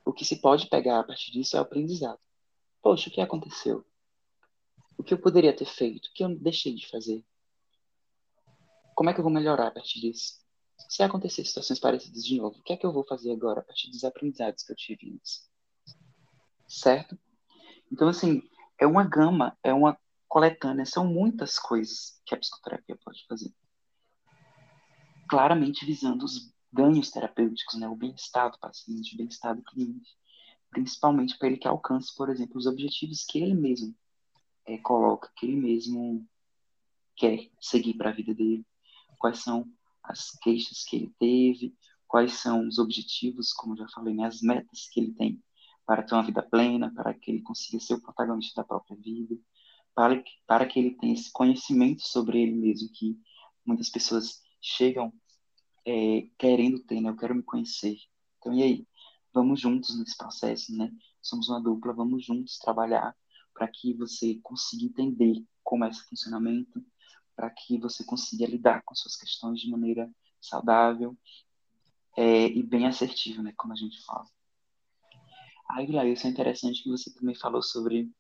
[0.06, 2.20] O que se pode pegar a partir disso é o aprendizado.
[2.82, 3.86] Poxa, o que aconteceu?
[4.98, 6.08] O que eu poderia ter feito?
[6.08, 7.24] O que eu deixei de fazer?
[8.96, 10.41] Como é que eu vou melhorar a partir disso?
[10.90, 13.64] Se acontecer situações parecidas de novo, o que é que eu vou fazer agora a
[13.64, 15.50] partir dos aprendizados que eu tive antes?
[16.68, 17.18] Certo?
[17.92, 18.42] Então, assim,
[18.80, 23.54] é uma gama, é uma coletânea, são muitas coisas que a psicoterapia pode fazer.
[25.30, 30.18] Claramente visando os ganhos terapêuticos, né, o bem-estar do paciente, o bem-estar do cliente,
[30.70, 33.94] principalmente para ele que alcance, por exemplo, os objetivos que ele mesmo
[34.66, 36.26] é, coloca, que ele mesmo
[37.16, 38.66] quer seguir para a vida dele,
[39.20, 39.70] quais são
[40.04, 41.76] as queixas que ele teve,
[42.08, 45.42] quais são os objetivos, como já falei, né, as metas que ele tem
[45.86, 49.36] para ter uma vida plena, para que ele consiga ser o protagonista da própria vida,
[49.94, 53.20] para que, para que ele tenha esse conhecimento sobre ele mesmo, que
[53.66, 55.14] muitas pessoas chegam
[55.86, 57.10] é, querendo ter, né?
[57.10, 57.98] Eu quero me conhecer.
[58.38, 58.88] Então, e aí?
[59.34, 60.92] Vamos juntos nesse processo, né?
[61.22, 63.16] Somos uma dupla, vamos juntos trabalhar
[63.54, 66.84] para que você consiga entender como é esse funcionamento,
[67.36, 71.18] para que você consiga lidar com suas questões de maneira saudável
[72.18, 73.54] é, e bem assertiva, né?
[73.56, 74.26] Como a gente fala.
[75.70, 78.12] Aí, isso é interessante que você também falou sobre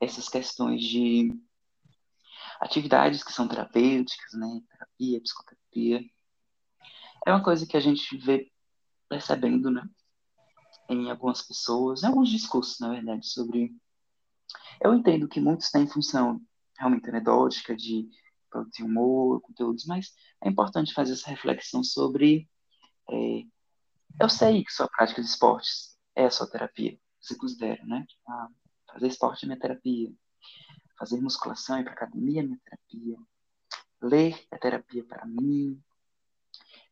[0.00, 1.28] essas questões de
[2.60, 4.62] atividades que são terapêuticas, né?
[4.70, 6.00] Terapia, psicoterapia.
[7.26, 8.50] É uma coisa que a gente vê
[9.08, 9.88] percebendo, né?
[10.88, 13.74] Em algumas pessoas, em alguns discursos, na verdade, sobre.
[14.80, 16.40] Eu entendo que muitos têm função
[16.78, 18.08] realmente anedótica, de
[18.48, 22.48] produzir humor, conteúdos, mas é importante fazer essa reflexão sobre.
[23.10, 23.42] É...
[24.20, 28.06] eu sei que sua prática de esportes é a sua terapia, você considera, né?
[28.26, 28.48] Ah,
[28.92, 30.12] fazer esporte é minha terapia,
[30.98, 33.18] fazer musculação é para academia é minha terapia,
[34.02, 35.82] ler é terapia para mim,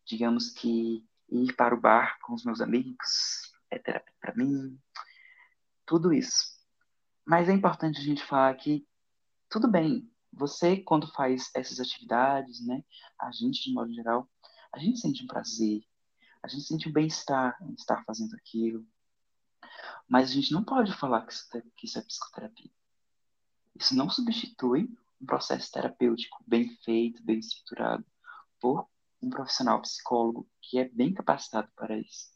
[0.05, 4.79] digamos que ir para o bar com os meus amigos é terapia para mim,
[5.85, 6.57] tudo isso.
[7.25, 8.87] Mas é importante a gente falar que
[9.49, 12.85] tudo bem, você quando faz essas atividades, né,
[13.19, 14.29] a gente de modo geral,
[14.73, 15.83] a gente sente um prazer,
[16.43, 18.87] a gente sente um bem-estar em estar fazendo aquilo.
[20.07, 22.71] Mas a gente não pode falar que isso, é, que isso é psicoterapia.
[23.75, 24.89] Isso não substitui
[25.21, 28.05] um processo terapêutico bem feito, bem estruturado,
[28.61, 28.87] por
[29.23, 32.31] um profissional psicólogo que é bem capacitado para isso.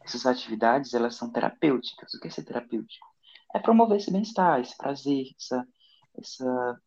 [0.00, 2.12] Essas atividades, elas são terapêuticas.
[2.12, 3.06] O que é ser terapêutico?
[3.54, 5.66] É promover esse bem-estar, esse prazer, essa,
[6.14, 6.82] essa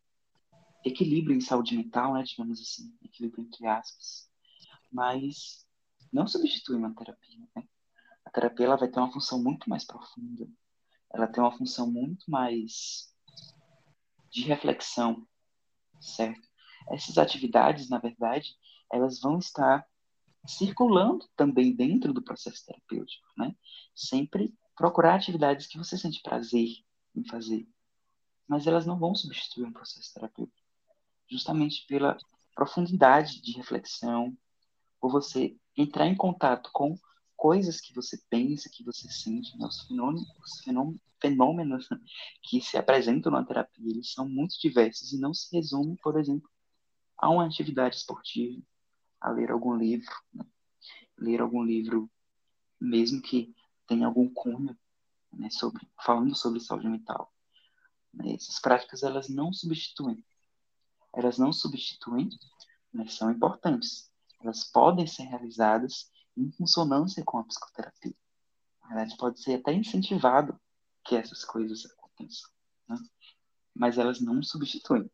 [0.84, 4.30] equilíbrio em saúde mental, né, digamos assim, equilíbrio entre aspas.
[4.92, 5.66] Mas
[6.12, 7.64] não substitui uma terapia, né?
[8.26, 10.48] A terapia ela vai ter uma função muito mais profunda.
[11.14, 13.14] Ela tem uma função muito mais
[14.30, 15.28] de reflexão,
[16.00, 16.48] certo?
[16.90, 18.56] Essas atividades, na verdade,
[18.92, 19.86] elas vão estar
[20.46, 23.56] circulando também dentro do processo terapêutico, né?
[23.94, 26.70] Sempre procurar atividades que você sente prazer
[27.16, 27.68] em fazer,
[28.48, 30.61] mas elas não vão substituir um processo terapêutico,
[31.32, 32.18] justamente pela
[32.54, 34.38] profundidade de reflexão,
[35.00, 36.96] por você entrar em contato com
[37.36, 39.66] coisas que você pensa, que você sente, né?
[39.66, 40.62] os, fenômenos, os
[41.20, 41.90] fenômenos
[42.44, 46.48] que se apresentam na terapia, eles são muito diversos e não se resumem, por exemplo,
[47.18, 48.62] a uma atividade esportiva,
[49.20, 50.46] a ler algum livro, né?
[51.18, 52.10] ler algum livro,
[52.80, 53.56] mesmo que
[53.88, 54.78] tenha algum cunho
[55.34, 57.34] né, sobre, falando sobre saúde mental.
[58.14, 58.34] Né?
[58.34, 60.24] Essas práticas elas não substituem,
[61.14, 62.30] elas não substituem,
[62.92, 64.10] mas são importantes.
[64.42, 68.14] Elas podem ser realizadas em consonância com a psicoterapia.
[68.82, 70.60] Na verdade, pode ser até incentivado
[71.04, 72.50] que essas coisas aconteçam,
[72.88, 72.98] né?
[73.74, 75.10] mas elas não substituem,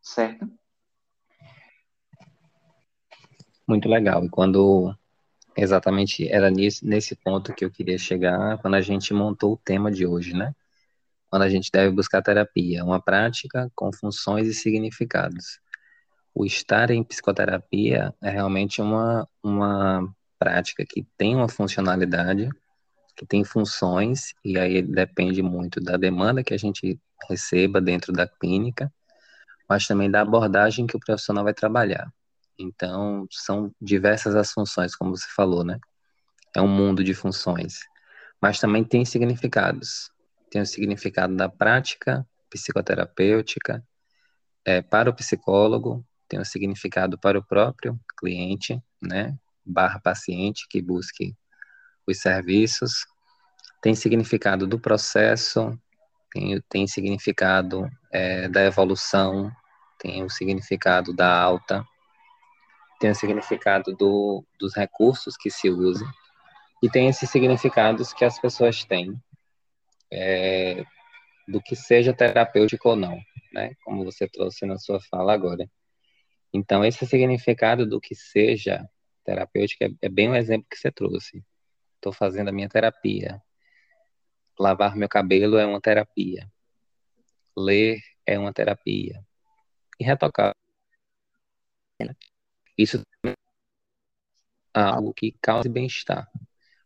[0.00, 0.50] certo?
[3.66, 4.24] Muito legal.
[4.24, 4.96] E quando
[5.56, 9.90] exatamente era nesse, nesse ponto que eu queria chegar, quando a gente montou o tema
[9.90, 10.54] de hoje, né?
[11.36, 15.60] Quando a gente deve buscar terapia, uma prática com funções e significados.
[16.34, 22.48] O estar em psicoterapia é realmente uma, uma prática que tem uma funcionalidade,
[23.14, 28.26] que tem funções, e aí depende muito da demanda que a gente receba dentro da
[28.26, 28.90] clínica,
[29.68, 32.10] mas também da abordagem que o profissional vai trabalhar.
[32.58, 35.78] Então, são diversas as funções, como você falou, né?
[36.56, 37.80] É um mundo de funções.
[38.40, 40.15] Mas também tem significados.
[40.50, 43.84] Tem o significado da prática psicoterapêutica
[44.64, 49.36] é, para o psicólogo, tem o significado para o próprio cliente, né?
[49.64, 51.36] Barra paciente que busque
[52.06, 53.06] os serviços.
[53.82, 55.78] Tem significado do processo,
[56.32, 59.50] tem, tem significado é, da evolução,
[59.98, 61.84] tem o significado da alta
[62.98, 66.08] tem o significado do, dos recursos que se usam
[66.82, 69.20] e tem esses significados que as pessoas têm
[70.12, 70.84] é,
[71.48, 73.18] do que seja terapêutico ou não,
[73.52, 73.74] né?
[73.84, 75.68] Como você trouxe na sua fala agora.
[76.52, 78.88] Então, esse significado do que seja
[79.24, 81.44] terapêutico é, é bem o exemplo que você trouxe.
[81.96, 83.42] Estou fazendo a minha terapia.
[84.58, 86.50] lavar meu cabelo é uma terapia.
[87.56, 89.24] Ler é uma terapia.
[89.98, 90.54] E retocar.
[92.76, 93.34] Isso é
[94.74, 96.30] algo que cause bem-estar.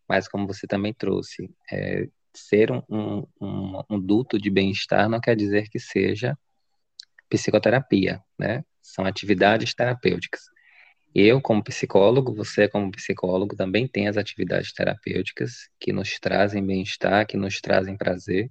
[0.08, 5.20] Mas como você também trouxe, é, ser um, um, um, um duto de bem-estar não
[5.20, 6.38] quer dizer que seja
[7.28, 8.64] psicoterapia, né?
[8.82, 10.40] São atividades terapêuticas.
[11.14, 17.26] Eu, como psicólogo, você, como psicólogo, também tem as atividades terapêuticas que nos trazem bem-estar,
[17.26, 18.50] que nos trazem prazer,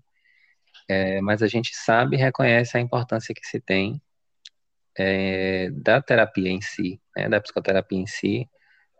[0.88, 4.02] é, mas a gente sabe e reconhece a importância que se tem
[4.98, 8.50] é, da terapia em si, né, da psicoterapia em si,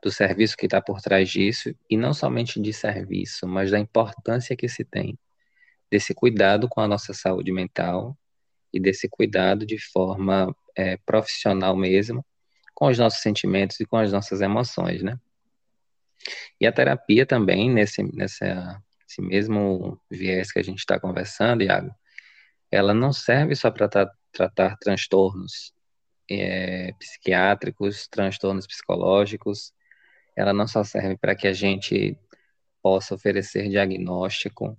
[0.02, 4.56] do serviço que está por trás disso, e não somente de serviço, mas da importância
[4.56, 5.18] que se tem
[5.92, 8.18] desse cuidado com a nossa saúde mental
[8.72, 12.26] e desse cuidado de forma é, profissional mesmo,
[12.74, 15.20] com os nossos sentimentos e com as nossas emoções, né?
[16.60, 18.82] E a terapia também, nesse, nessa,
[19.20, 21.94] mesmo viés que a gente está conversando, Iago,
[22.72, 25.74] ela não serve só para tra tratar transtornos
[26.30, 29.74] é, psiquiátricos, transtornos psicológicos,
[30.36, 32.18] ela não só serve para que a gente
[32.82, 34.78] possa oferecer diagnóstico,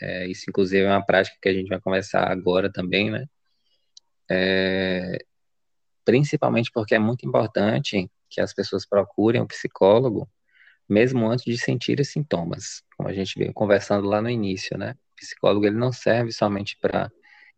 [0.00, 3.26] é, isso inclusive é uma prática que a gente vai conversar agora também, né?
[4.30, 5.18] É,
[6.04, 10.28] principalmente porque é muito importante que as pessoas procurem um psicólogo
[10.88, 14.92] mesmo antes de sentir os sintomas, como a gente veio conversando lá no início, né?
[14.92, 17.10] O psicólogo ele não serve somente para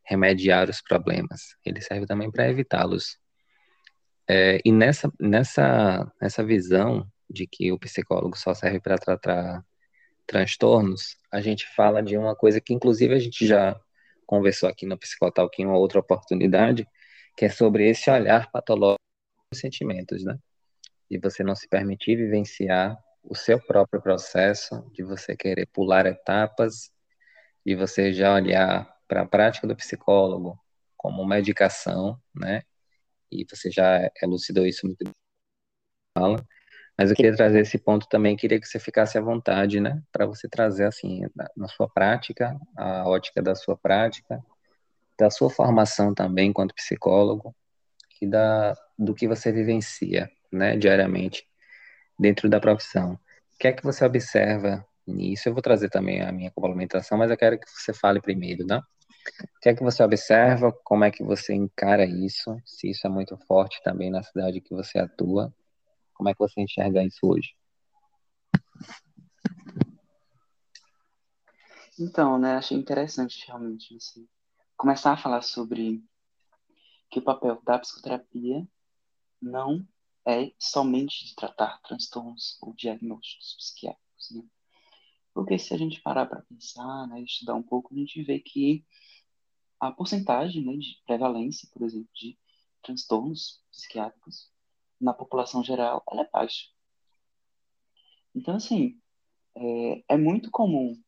[0.05, 3.19] remediar os problemas, ele serve também para evitá-los.
[4.27, 9.65] É, e nessa, nessa, nessa visão de que o psicólogo só serve para tratar
[10.27, 13.79] transtornos, a gente fala de uma coisa que inclusive a gente já
[14.27, 16.87] conversou aqui no Psicotalk em uma outra oportunidade,
[17.37, 19.01] que é sobre esse olhar patológico
[19.51, 20.39] dos sentimentos, né?
[21.11, 26.93] De você não se permitir vivenciar o seu próprio processo, de você querer pular etapas,
[27.65, 30.59] de você já olhar para a prática do psicólogo
[30.97, 32.63] como medicação, né?
[33.33, 36.37] E você já elucidou isso muito bem.
[36.99, 40.03] Mas eu queria trazer esse ponto também, queria que você ficasse à vontade, né?
[40.11, 41.23] Para você trazer, assim,
[41.57, 44.43] na sua prática, a ótica da sua prática,
[45.19, 47.55] da sua formação também enquanto psicólogo
[48.21, 51.47] e da, do que você vivencia, né, diariamente
[52.19, 53.15] dentro da profissão.
[53.15, 55.49] O que é que você observa nisso?
[55.49, 58.79] Eu vou trazer também a minha complementação, mas eu quero que você fale primeiro, né?
[58.79, 60.73] O que é que você observa?
[60.85, 62.57] Como é que você encara isso?
[62.65, 65.53] Se isso é muito forte também na cidade que você atua?
[66.19, 67.55] Como é que você enxerga isso hoje?
[71.97, 74.29] Então, né, achei interessante realmente assim,
[74.77, 76.05] começar a falar sobre
[77.09, 78.67] que o papel da psicoterapia
[79.41, 79.87] não
[80.27, 84.43] é somente de tratar transtornos ou diagnósticos psiquiátricos, né?
[85.33, 88.85] Porque se a gente parar para pensar, né, estudar um pouco, a gente vê que
[89.79, 92.37] a porcentagem né, de prevalência, por exemplo, de
[92.83, 94.51] transtornos psiquiátricos
[95.01, 96.67] na população geral, ela é baixa.
[98.35, 99.01] Então, assim,
[99.55, 101.01] é, é muito comum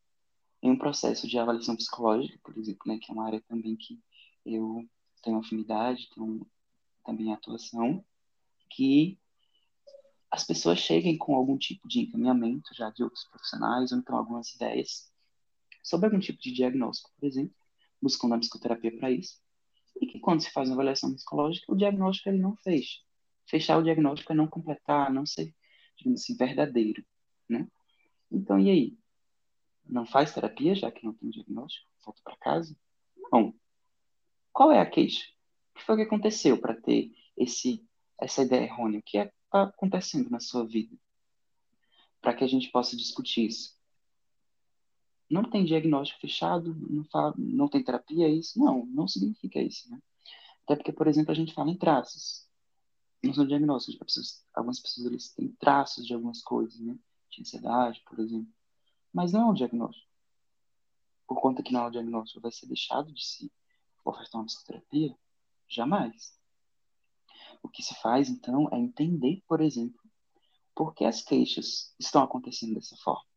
[0.63, 3.99] em um processo de avaliação psicológica, por exemplo, né, que é uma área também que
[4.45, 4.87] eu
[5.23, 6.47] tenho afinidade, tenho
[7.05, 8.05] também atuação,
[8.69, 9.19] que
[10.31, 14.55] as pessoas cheguem com algum tipo de encaminhamento já de outros profissionais, ou então algumas
[14.55, 15.13] ideias
[15.83, 17.55] sobre algum tipo de diagnóstico, por exemplo,
[18.01, 19.41] buscando a psicoterapia para isso,
[20.01, 23.01] e que quando se faz uma avaliação psicológica, o diagnóstico ele não fecha.
[23.51, 25.53] Fechar o diagnóstico é não completar, não ser,
[25.97, 27.05] digamos assim, verdadeiro,
[27.49, 27.67] né?
[28.31, 28.99] Então, e aí?
[29.85, 31.91] Não faz terapia, já que não tem diagnóstico?
[32.05, 32.77] Volta para casa?
[33.33, 33.53] Não.
[34.53, 35.27] Qual é a queixa?
[35.75, 37.85] O que foi que aconteceu para ter esse,
[38.21, 39.01] essa ideia errônea?
[39.01, 40.97] O que está acontecendo na sua vida?
[42.21, 43.77] Para que a gente possa discutir isso.
[45.29, 48.61] Não tem diagnóstico fechado, não, fala, não tem terapia, é isso?
[48.61, 50.01] Não, não significa isso, né?
[50.65, 52.49] Até porque, por exemplo, a gente fala em traços.
[53.23, 53.99] Não são diagnósticos.
[53.99, 56.97] Pessoas, algumas pessoas eles têm traços de algumas coisas, né?
[57.31, 58.53] De ansiedade, por exemplo.
[59.13, 60.09] Mas não é um diagnóstico.
[61.27, 63.53] Por conta que não é um diagnóstico, vai ser deixado de se
[64.05, 65.17] ofertar uma psicoterapia?
[65.69, 66.37] Jamais.
[67.63, 70.01] O que se faz, então, é entender, por exemplo,
[70.75, 73.29] por que as queixas estão acontecendo dessa forma.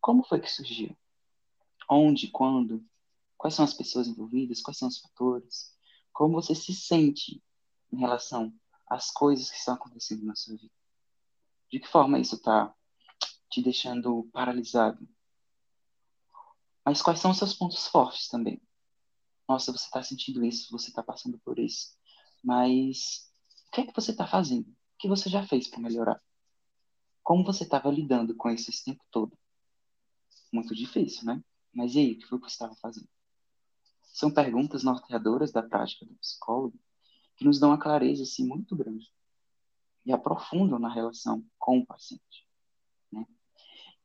[0.00, 0.96] Como foi que surgiu?
[1.90, 2.84] Onde, quando?
[3.36, 4.62] Quais são as pessoas envolvidas?
[4.62, 5.76] Quais são os fatores?
[6.12, 7.42] Como você se sente
[7.92, 8.52] em relação
[8.86, 10.72] às coisas que estão acontecendo na sua vida?
[11.70, 12.74] De que forma isso está
[13.50, 15.06] te deixando paralisado.
[16.84, 18.60] Mas quais são os seus pontos fortes também?
[19.48, 21.96] Nossa, você está sentindo isso, você está passando por isso.
[22.42, 23.30] Mas
[23.68, 24.68] o que é que você está fazendo?
[24.68, 26.20] O que você já fez para melhorar?
[27.22, 29.36] Como você estava lidando com isso esse tempo todo?
[30.52, 31.42] muito difícil, né?
[31.72, 33.08] Mas e aí, o que foi que você estava fazendo?
[34.12, 36.78] São perguntas norteadoras da prática do psicólogo
[37.42, 39.12] que nos dão uma clareza assim, muito grande
[40.06, 42.46] e aprofundam na relação com o paciente.
[43.10, 43.26] Né?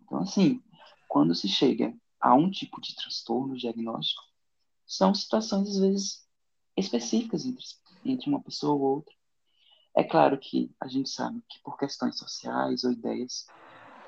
[0.01, 0.63] Então, assim,
[1.07, 4.23] quando se chega a um tipo de transtorno diagnóstico,
[4.87, 6.27] são situações, às vezes,
[6.75, 7.63] específicas entre,
[8.03, 9.13] entre uma pessoa ou outra.
[9.95, 13.45] É claro que a gente sabe que por questões sociais ou ideias,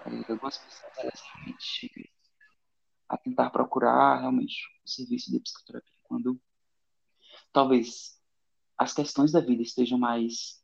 [0.05, 2.03] é, algumas pessoas elas realmente chegam
[3.07, 6.39] a tentar procurar realmente o serviço de psicoterapia quando
[7.51, 8.18] talvez
[8.79, 10.63] as questões da vida estejam mais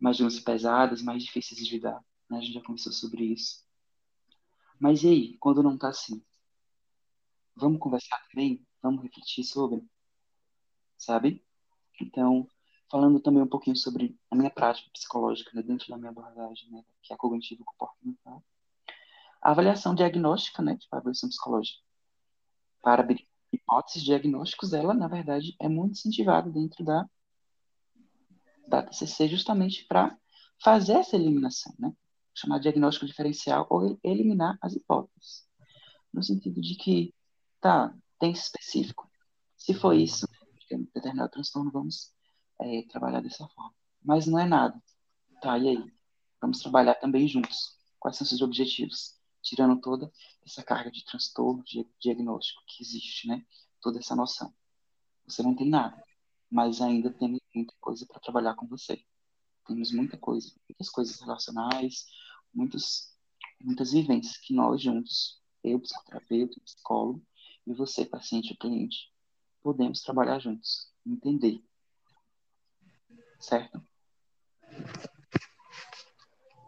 [0.00, 2.04] mais digamos, pesadas, mais difíceis de lidar.
[2.28, 2.38] Né?
[2.38, 3.64] A gente já conversou sobre isso.
[4.78, 6.22] Mas e aí, quando não está assim?
[7.56, 8.66] Vamos conversar também?
[8.82, 9.82] Vamos refletir sobre?
[10.98, 11.42] Sabe?
[12.00, 12.46] Então,
[12.90, 16.84] falando também um pouquinho sobre a minha prática psicológica né, dentro da minha abordagem, né,
[17.00, 18.44] que é a cognitivo comportamental.
[19.40, 21.80] A avaliação diagnóstica, né, tipo a avaliação psicológica,
[22.82, 23.02] para
[23.54, 27.08] hipóteses diagnósticos, ela, na verdade, é muito incentivada dentro da,
[28.66, 30.16] da TCC justamente para
[30.62, 31.92] fazer essa eliminação, né?
[32.34, 35.46] Chamar diagnóstico diferencial ou eliminar as hipóteses.
[36.12, 37.14] No sentido de que,
[37.60, 39.10] tá, tem específico.
[39.56, 40.26] Se for isso,
[40.72, 42.12] um determinado transtorno, vamos
[42.60, 43.74] é, trabalhar dessa forma.
[44.02, 44.80] Mas não é nada.
[45.40, 45.92] Tá, e aí?
[46.40, 47.76] Vamos trabalhar também juntos.
[47.98, 49.18] Quais são seus objetivos?
[49.44, 50.10] Tirando toda
[50.44, 53.44] essa carga de transtorno, de diagnóstico que existe, né?
[53.80, 54.52] Toda essa noção.
[55.26, 56.02] Você não tem nada,
[56.50, 59.04] mas ainda tem muita coisa para trabalhar com você.
[59.66, 62.06] Temos muita coisa, muitas coisas relacionais,
[62.52, 63.14] muitos,
[63.60, 67.22] muitas vivências que nós juntos, eu, psicoterapeuta, psicólogo,
[67.66, 69.12] e você, paciente ou cliente,
[69.62, 71.62] podemos trabalhar juntos, entender.
[73.38, 73.82] Certo?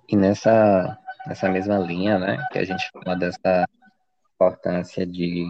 [0.09, 3.69] E nessa, nessa mesma linha, né, que a gente fala dessa
[4.35, 5.45] importância de,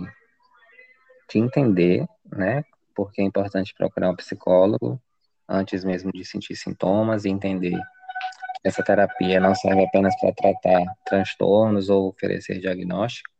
[1.30, 2.64] de entender, né,
[2.94, 5.00] porque é importante procurar um psicólogo
[5.48, 10.82] antes mesmo de sentir sintomas e entender que essa terapia não serve apenas para tratar
[11.04, 13.30] transtornos ou oferecer diagnóstico.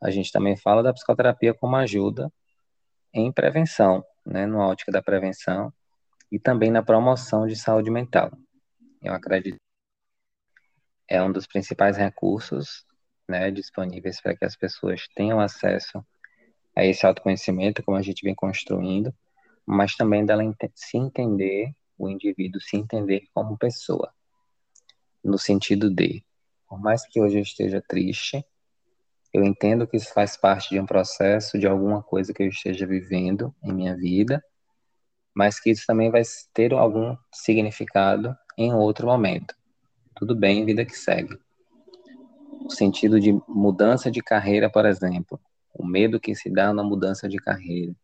[0.00, 2.32] A gente também fala da psicoterapia como ajuda
[3.12, 5.72] em prevenção, né, no ótica da prevenção
[6.30, 8.30] e também na promoção de saúde mental.
[9.02, 9.58] Eu acredito
[11.10, 12.86] é um dos principais recursos
[13.28, 16.04] né, disponíveis para que as pessoas tenham acesso
[16.74, 19.12] a esse autoconhecimento, como a gente vem construindo,
[19.66, 20.42] mas também dela
[20.74, 24.12] se entender, o indivíduo se entender como pessoa,
[25.22, 26.24] no sentido de,
[26.68, 28.44] por mais que hoje eu esteja triste,
[29.32, 32.86] eu entendo que isso faz parte de um processo, de alguma coisa que eu esteja
[32.86, 34.42] vivendo em minha vida,
[35.34, 36.22] mas que isso também vai
[36.54, 39.59] ter algum significado em outro momento.
[40.20, 41.40] Tudo bem, vida que segue.
[42.66, 45.40] O sentido de mudança de carreira, por exemplo,
[45.72, 47.96] o medo que se dá na mudança de carreira.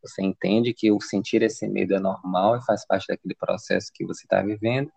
[0.00, 4.06] Você entende que o sentir esse medo é normal e faz parte daquele processo que
[4.06, 4.88] você está vivendo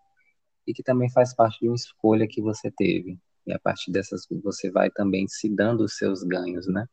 [0.64, 3.18] e que também faz parte de uma escolha que você teve.
[3.44, 6.86] E a partir dessas você vai também se dando os seus ganhos, né?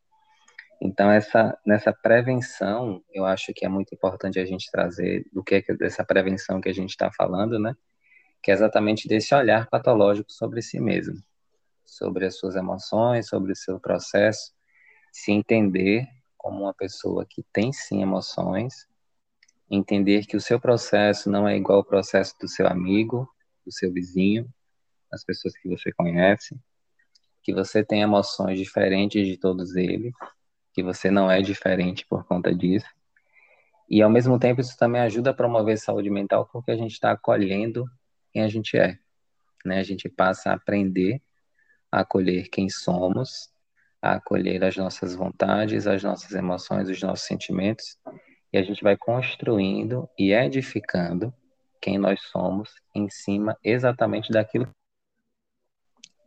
[0.81, 5.63] Então essa nessa prevenção, eu acho que é muito importante a gente trazer do que
[5.67, 7.75] é dessa prevenção que a gente está falando, né?
[8.41, 11.21] Que é exatamente desse olhar patológico sobre si mesmo,
[11.85, 14.53] sobre as suas emoções, sobre o seu processo,
[15.11, 18.87] se entender como uma pessoa que tem sim emoções,
[19.69, 23.29] entender que o seu processo não é igual ao processo do seu amigo,
[23.65, 24.47] do seu vizinho,
[25.11, 26.57] as pessoas que você conhece,
[27.43, 30.13] que você tem emoções diferentes de todos eles,
[30.73, 32.87] que você não é diferente por conta disso.
[33.89, 37.11] E ao mesmo tempo isso também ajuda a promover saúde mental porque a gente está
[37.11, 37.85] acolhendo
[38.31, 38.97] quem a gente é,
[39.65, 39.79] né?
[39.79, 41.21] A gente passa a aprender
[41.91, 43.49] a acolher quem somos,
[44.01, 47.97] a acolher as nossas vontades, as nossas emoções, os nossos sentimentos,
[48.53, 51.33] e a gente vai construindo e edificando
[51.81, 54.71] quem nós somos em cima exatamente daquilo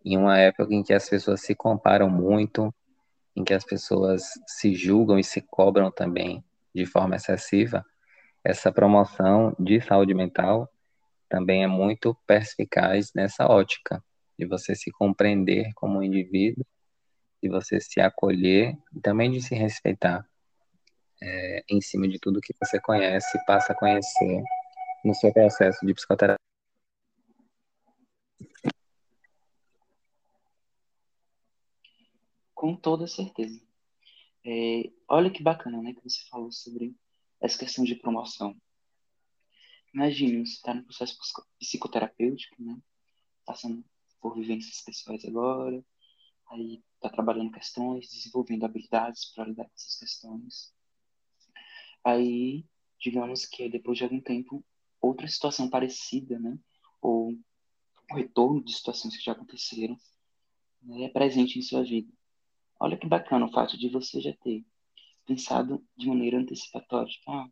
[0.04, 2.74] em uma época em que as pessoas se comparam muito,
[3.34, 6.44] em que as pessoas se julgam e se cobram também
[6.74, 7.84] de forma excessiva,
[8.44, 10.68] essa promoção de saúde mental
[11.32, 14.04] também é muito perspicaz nessa ótica,
[14.38, 16.62] de você se compreender como um indivíduo,
[17.42, 20.28] de você se acolher e também de se respeitar
[21.22, 24.42] é, em cima de tudo que você conhece e passa a conhecer
[25.02, 26.36] no seu processo de psicoterapia.
[32.54, 33.58] Com toda certeza.
[34.44, 36.94] É, olha que bacana, né, que você falou sobre
[37.40, 38.54] essa questão de promoção.
[39.92, 41.18] Imagine, você está no processo
[41.58, 42.78] psicoterapêutico, né,
[43.44, 43.84] passando
[44.20, 45.84] por vivências pessoais agora,
[46.48, 50.72] aí está trabalhando questões, desenvolvendo habilidades para lidar com essas questões.
[52.04, 52.64] Aí,
[52.98, 54.64] digamos que depois de algum tempo,
[55.00, 56.58] outra situação parecida, né,
[57.00, 57.32] ou
[58.10, 59.98] o retorno de situações que já aconteceram,
[60.80, 62.10] né, é presente em sua vida.
[62.80, 64.64] Olha que bacana o fato de você já ter
[65.26, 67.48] pensado de maneira antecipatória, tipo, ah,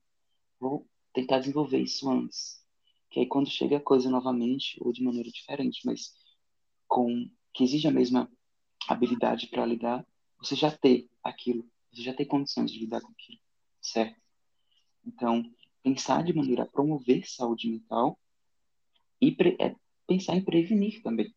[0.58, 2.64] vou tentar desenvolver isso antes.
[3.10, 6.14] Que aí quando chega a coisa novamente, ou de maneira diferente, mas
[6.86, 8.30] com que exige a mesma
[8.88, 10.06] habilidade para lidar,
[10.38, 13.38] você já tem aquilo, você já tem condições de lidar com aquilo,
[13.80, 14.20] certo?
[15.04, 15.44] Então,
[15.82, 18.18] pensar de maneira a promover saúde mental
[19.20, 19.74] e é
[20.06, 21.34] pensar em prevenir também,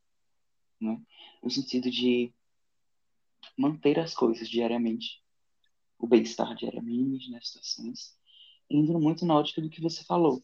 [0.80, 1.02] né?
[1.42, 2.34] no sentido de
[3.58, 5.22] manter as coisas diariamente,
[6.00, 8.18] o bem-estar diariamente nas situações,
[8.70, 10.44] indo muito na ótica do que você falou,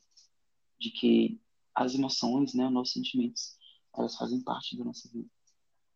[0.79, 1.41] de que
[1.73, 3.57] as emoções, né, os nossos sentimentos,
[3.95, 5.29] elas fazem parte da nossa vida.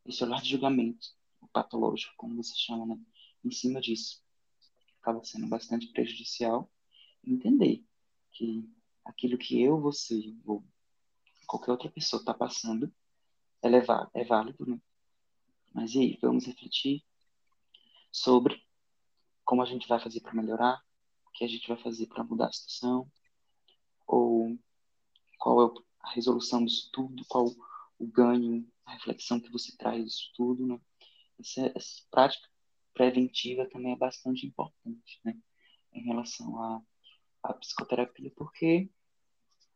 [0.05, 1.07] Esse olhar de julgamento,
[1.41, 2.99] o patológico, como você chama, né,
[3.43, 4.23] em cima disso,
[5.01, 6.69] acaba sendo bastante prejudicial.
[7.25, 7.85] Entender
[8.31, 8.69] que
[9.05, 10.63] aquilo que eu, você ou
[11.45, 12.91] qualquer outra pessoa está passando
[13.61, 14.79] é, levar, é válido, né?
[15.73, 17.03] Mas e aí, vamos refletir
[18.11, 18.61] sobre
[19.43, 20.81] como a gente vai fazer para melhorar,
[21.33, 23.09] que a gente vai fazer para mudar a situação,
[24.07, 24.57] ou
[25.39, 27.47] qual é a resolução disso tudo, qual
[27.99, 30.79] o ganho, a reflexão que você traz disso tudo, né?
[31.39, 32.47] Essa, essa prática
[32.93, 35.37] preventiva também é bastante importante, né?
[35.91, 36.81] Em relação à,
[37.43, 38.89] à psicoterapia, porque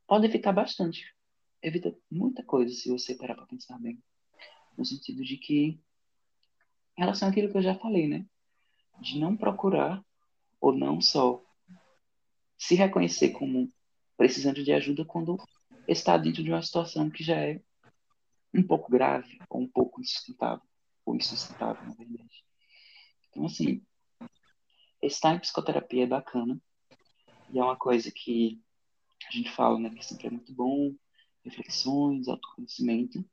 [0.05, 1.14] pode evitar bastante.
[1.62, 4.01] Evita muita coisa se você parar para pensar bem.
[4.78, 5.80] No sentido de que,
[6.97, 8.28] em relação àquilo que eu já falei, né?
[8.99, 10.03] de não procurar
[10.60, 11.43] ou não só
[12.58, 13.72] se reconhecer como
[14.16, 15.38] precisando de ajuda quando
[15.88, 17.62] está dentro de uma situação que já é
[18.53, 20.66] um pouco grave ou um pouco insustentável,
[21.05, 22.43] ou insustentável, na verdade.
[23.30, 23.84] Então, assim,
[25.01, 26.60] estar em psicoterapia é bacana
[27.51, 28.62] e é uma coisa que
[29.28, 30.95] a gente fala, né, que sempre é muito bom,
[31.43, 33.24] reflexões, autoconhecimento,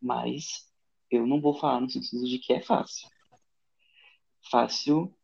[0.00, 0.70] mas
[1.10, 3.08] eu não vou falar no sentido de que é fácil
[4.50, 5.14] fácil,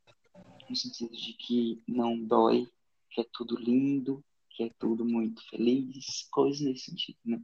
[0.69, 2.67] no sentido de que não dói,
[3.11, 7.41] que é tudo lindo, que é tudo muito feliz, coisas nesse sentido, né?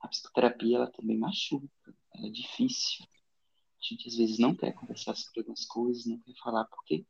[0.00, 1.68] A psicoterapia, ela também machuca,
[2.12, 3.04] ela é difícil.
[3.04, 7.06] A gente às vezes não quer conversar sobre algumas coisas, não quer falar, porque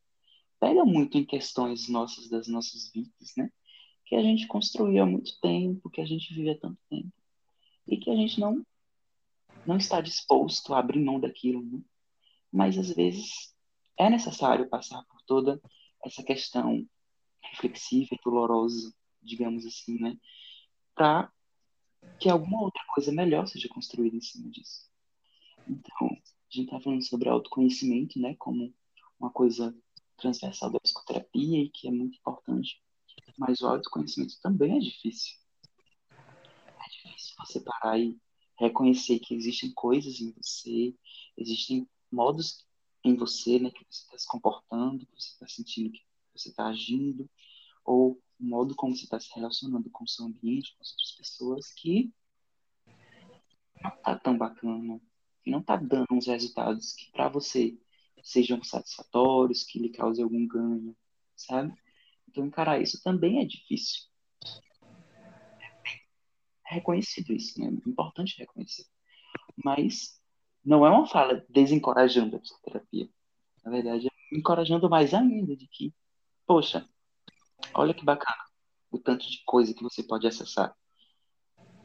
[0.60, 3.50] pega muito em questões nossas, das nossas vidas, né?
[4.06, 7.12] Que a gente construiu há muito tempo, que a gente vive há tanto tempo,
[7.86, 8.64] e que a gente não,
[9.66, 11.82] não está disposto a abrir mão daquilo, né?
[12.52, 13.54] Mas às vezes
[13.98, 15.60] é necessário passar por toda
[16.04, 16.86] essa questão
[17.50, 20.18] reflexiva e dolorosa, digamos assim, né?
[20.94, 21.32] Para
[22.18, 24.88] que alguma outra coisa melhor seja construída em cima disso.
[25.68, 28.34] Então, a gente está falando sobre autoconhecimento, né?
[28.38, 28.72] Como
[29.18, 29.74] uma coisa
[30.16, 32.80] transversal da psicoterapia e que é muito importante.
[33.38, 35.36] Mas o autoconhecimento também é difícil.
[36.10, 38.16] É difícil você parar e
[38.58, 40.94] reconhecer que existem coisas em você,
[41.36, 42.64] existem modos
[43.02, 46.02] em você, né, que você está se comportando, que você está sentindo, que
[46.34, 47.28] você está agindo,
[47.84, 51.12] ou o modo como você está se relacionando com o seu ambiente, com as outras
[51.12, 52.12] pessoas, que
[53.82, 55.00] não está tão bacana,
[55.42, 57.78] que não está dando uns resultados que para você
[58.22, 60.96] sejam satisfatórios, que lhe causem algum ganho,
[61.36, 61.74] sabe?
[62.28, 64.02] Então, encarar isso também é difícil.
[66.66, 67.66] É reconhecido isso, né?
[67.66, 68.86] É importante reconhecer.
[69.62, 70.18] Mas
[70.64, 73.08] não é uma fala desencorajando a psicoterapia.
[73.62, 75.94] Na verdade, é encorajando mais ainda de que,
[76.46, 76.88] poxa,
[77.74, 78.44] olha que bacana
[78.90, 80.74] o tanto de coisa que você pode acessar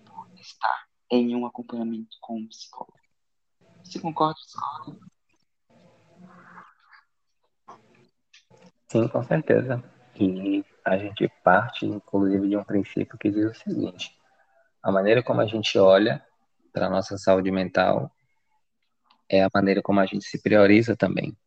[0.06, 3.00] por estar em um acompanhamento com um psicólogo.
[3.84, 5.00] Você concorda, psicólogo?
[8.88, 9.84] Sim, com certeza.
[10.16, 14.16] E a gente parte, inclusive, de um princípio que diz o seguinte:
[14.82, 16.26] a maneira como a gente olha
[16.72, 18.12] para a nossa saúde mental
[19.28, 21.38] é a maneira como a gente se prioriza também.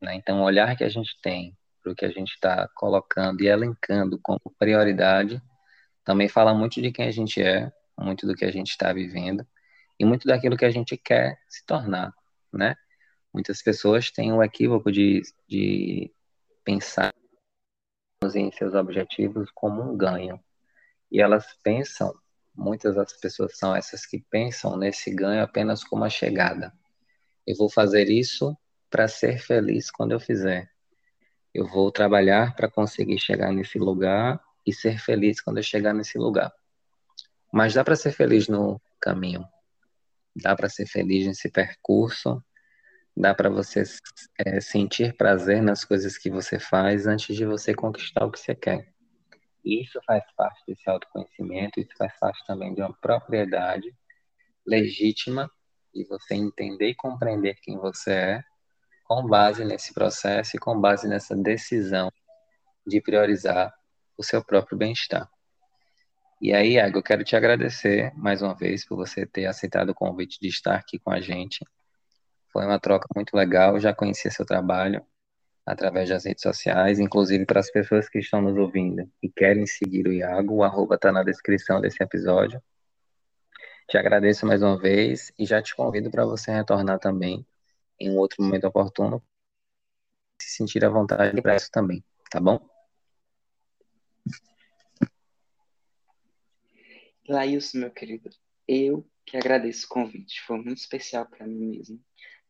[0.00, 0.16] Né?
[0.16, 1.56] Então, o olhar que a gente tem
[1.86, 5.40] para o que a gente está colocando e elencando como prioridade
[6.04, 9.46] também fala muito de quem a gente é, muito do que a gente está vivendo
[9.98, 12.12] e muito daquilo que a gente quer se tornar,
[12.52, 12.74] né?
[13.32, 16.12] Muitas pessoas têm o equívoco de, de
[16.64, 17.12] pensar
[18.34, 20.42] em seus objetivos como um ganho.
[21.10, 22.12] E elas pensam,
[22.54, 26.72] muitas das pessoas são essas que pensam nesse ganho apenas como a chegada.
[27.46, 28.56] Eu vou fazer isso
[28.90, 30.75] para ser feliz quando eu fizer.
[31.56, 36.18] Eu vou trabalhar para conseguir chegar nesse lugar e ser feliz quando eu chegar nesse
[36.18, 36.52] lugar.
[37.52, 39.46] Mas dá para ser feliz no caminho.
[40.34, 42.42] Dá para ser feliz nesse percurso
[43.16, 43.82] dá para você
[44.38, 48.54] é, sentir prazer nas coisas que você faz antes de você conquistar o que você
[48.54, 48.92] quer.
[49.64, 53.92] Isso faz parte desse autoconhecimento, isso faz parte também de uma propriedade
[54.66, 55.50] legítima
[55.94, 58.44] de você entender e compreender quem você é,
[59.06, 62.10] com base nesse processo e com base nessa decisão
[62.86, 63.72] de priorizar
[64.16, 65.28] o seu próprio bem-estar.
[66.40, 69.94] E aí, Iago, eu quero te agradecer mais uma vez por você ter aceitado o
[69.94, 71.64] convite de estar aqui com a gente.
[72.52, 75.04] Foi uma troca muito legal, eu já conhecia seu trabalho
[75.64, 80.06] através das redes sociais, inclusive para as pessoas que estão nos ouvindo e querem seguir
[80.06, 82.62] o Iago, o arroba está na descrição desse episódio.
[83.88, 87.46] Te agradeço mais uma vez e já te convido para você retornar também
[87.98, 89.22] em um outro momento oportuno,
[90.40, 92.58] se sentir à vontade para isso também, tá bom?
[97.28, 98.30] Laílson, meu querido,
[98.68, 102.00] eu que agradeço o convite, foi muito especial para mim mesmo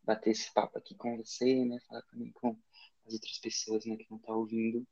[0.03, 2.57] bater esse papo aqui com você, né, falar também com
[3.07, 4.87] as outras pessoas, né, que não estão tá ouvindo,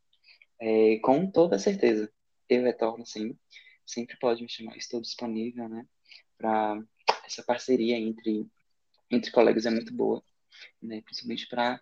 [0.59, 2.11] é, com toda certeza,
[2.49, 3.39] eu retorno sim,
[3.87, 5.87] sempre pode me chamar, estou disponível, né,
[6.37, 6.83] para
[7.25, 8.47] essa parceria entre
[9.11, 10.25] entre colegas é muito boa,
[10.83, 11.81] né, principalmente para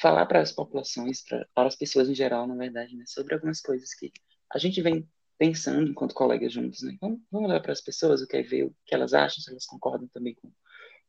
[0.00, 3.94] falar para as populações, para as pessoas em geral, na verdade, né, sobre algumas coisas
[3.94, 4.10] que
[4.52, 6.98] a gente vem pensando enquanto colegas juntos, né?
[7.00, 9.50] Vamos, vamos olhar para as pessoas, o que é ver, o que elas acham, se
[9.50, 10.52] elas concordam também com,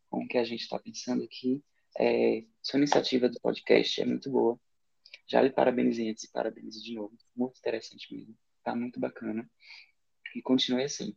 [0.09, 1.61] com o que a gente está pensando aqui.
[1.99, 4.57] É, sua iniciativa do podcast é muito boa.
[5.27, 7.13] Já lhe parabenizei antes e parabenizo de novo.
[7.35, 8.37] Muito interessante mesmo.
[8.63, 9.49] Tá muito bacana.
[10.33, 11.13] E continue assim.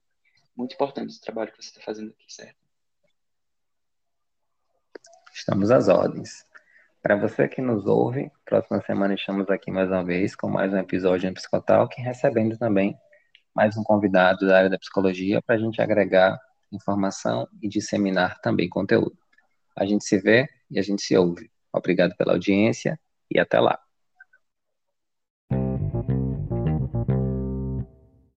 [0.56, 2.63] Muito importante o trabalho que você está fazendo aqui, certo?
[5.36, 6.46] Estamos às ordens.
[7.02, 10.78] Para você que nos ouve, próxima semana estamos aqui mais uma vez com mais um
[10.78, 12.96] episódio em Psicotalk, recebendo também
[13.52, 16.38] mais um convidado da área da psicologia para a gente agregar
[16.70, 19.18] informação e disseminar também conteúdo.
[19.76, 21.50] A gente se vê e a gente se ouve.
[21.72, 22.96] Obrigado pela audiência
[23.28, 23.83] e até lá.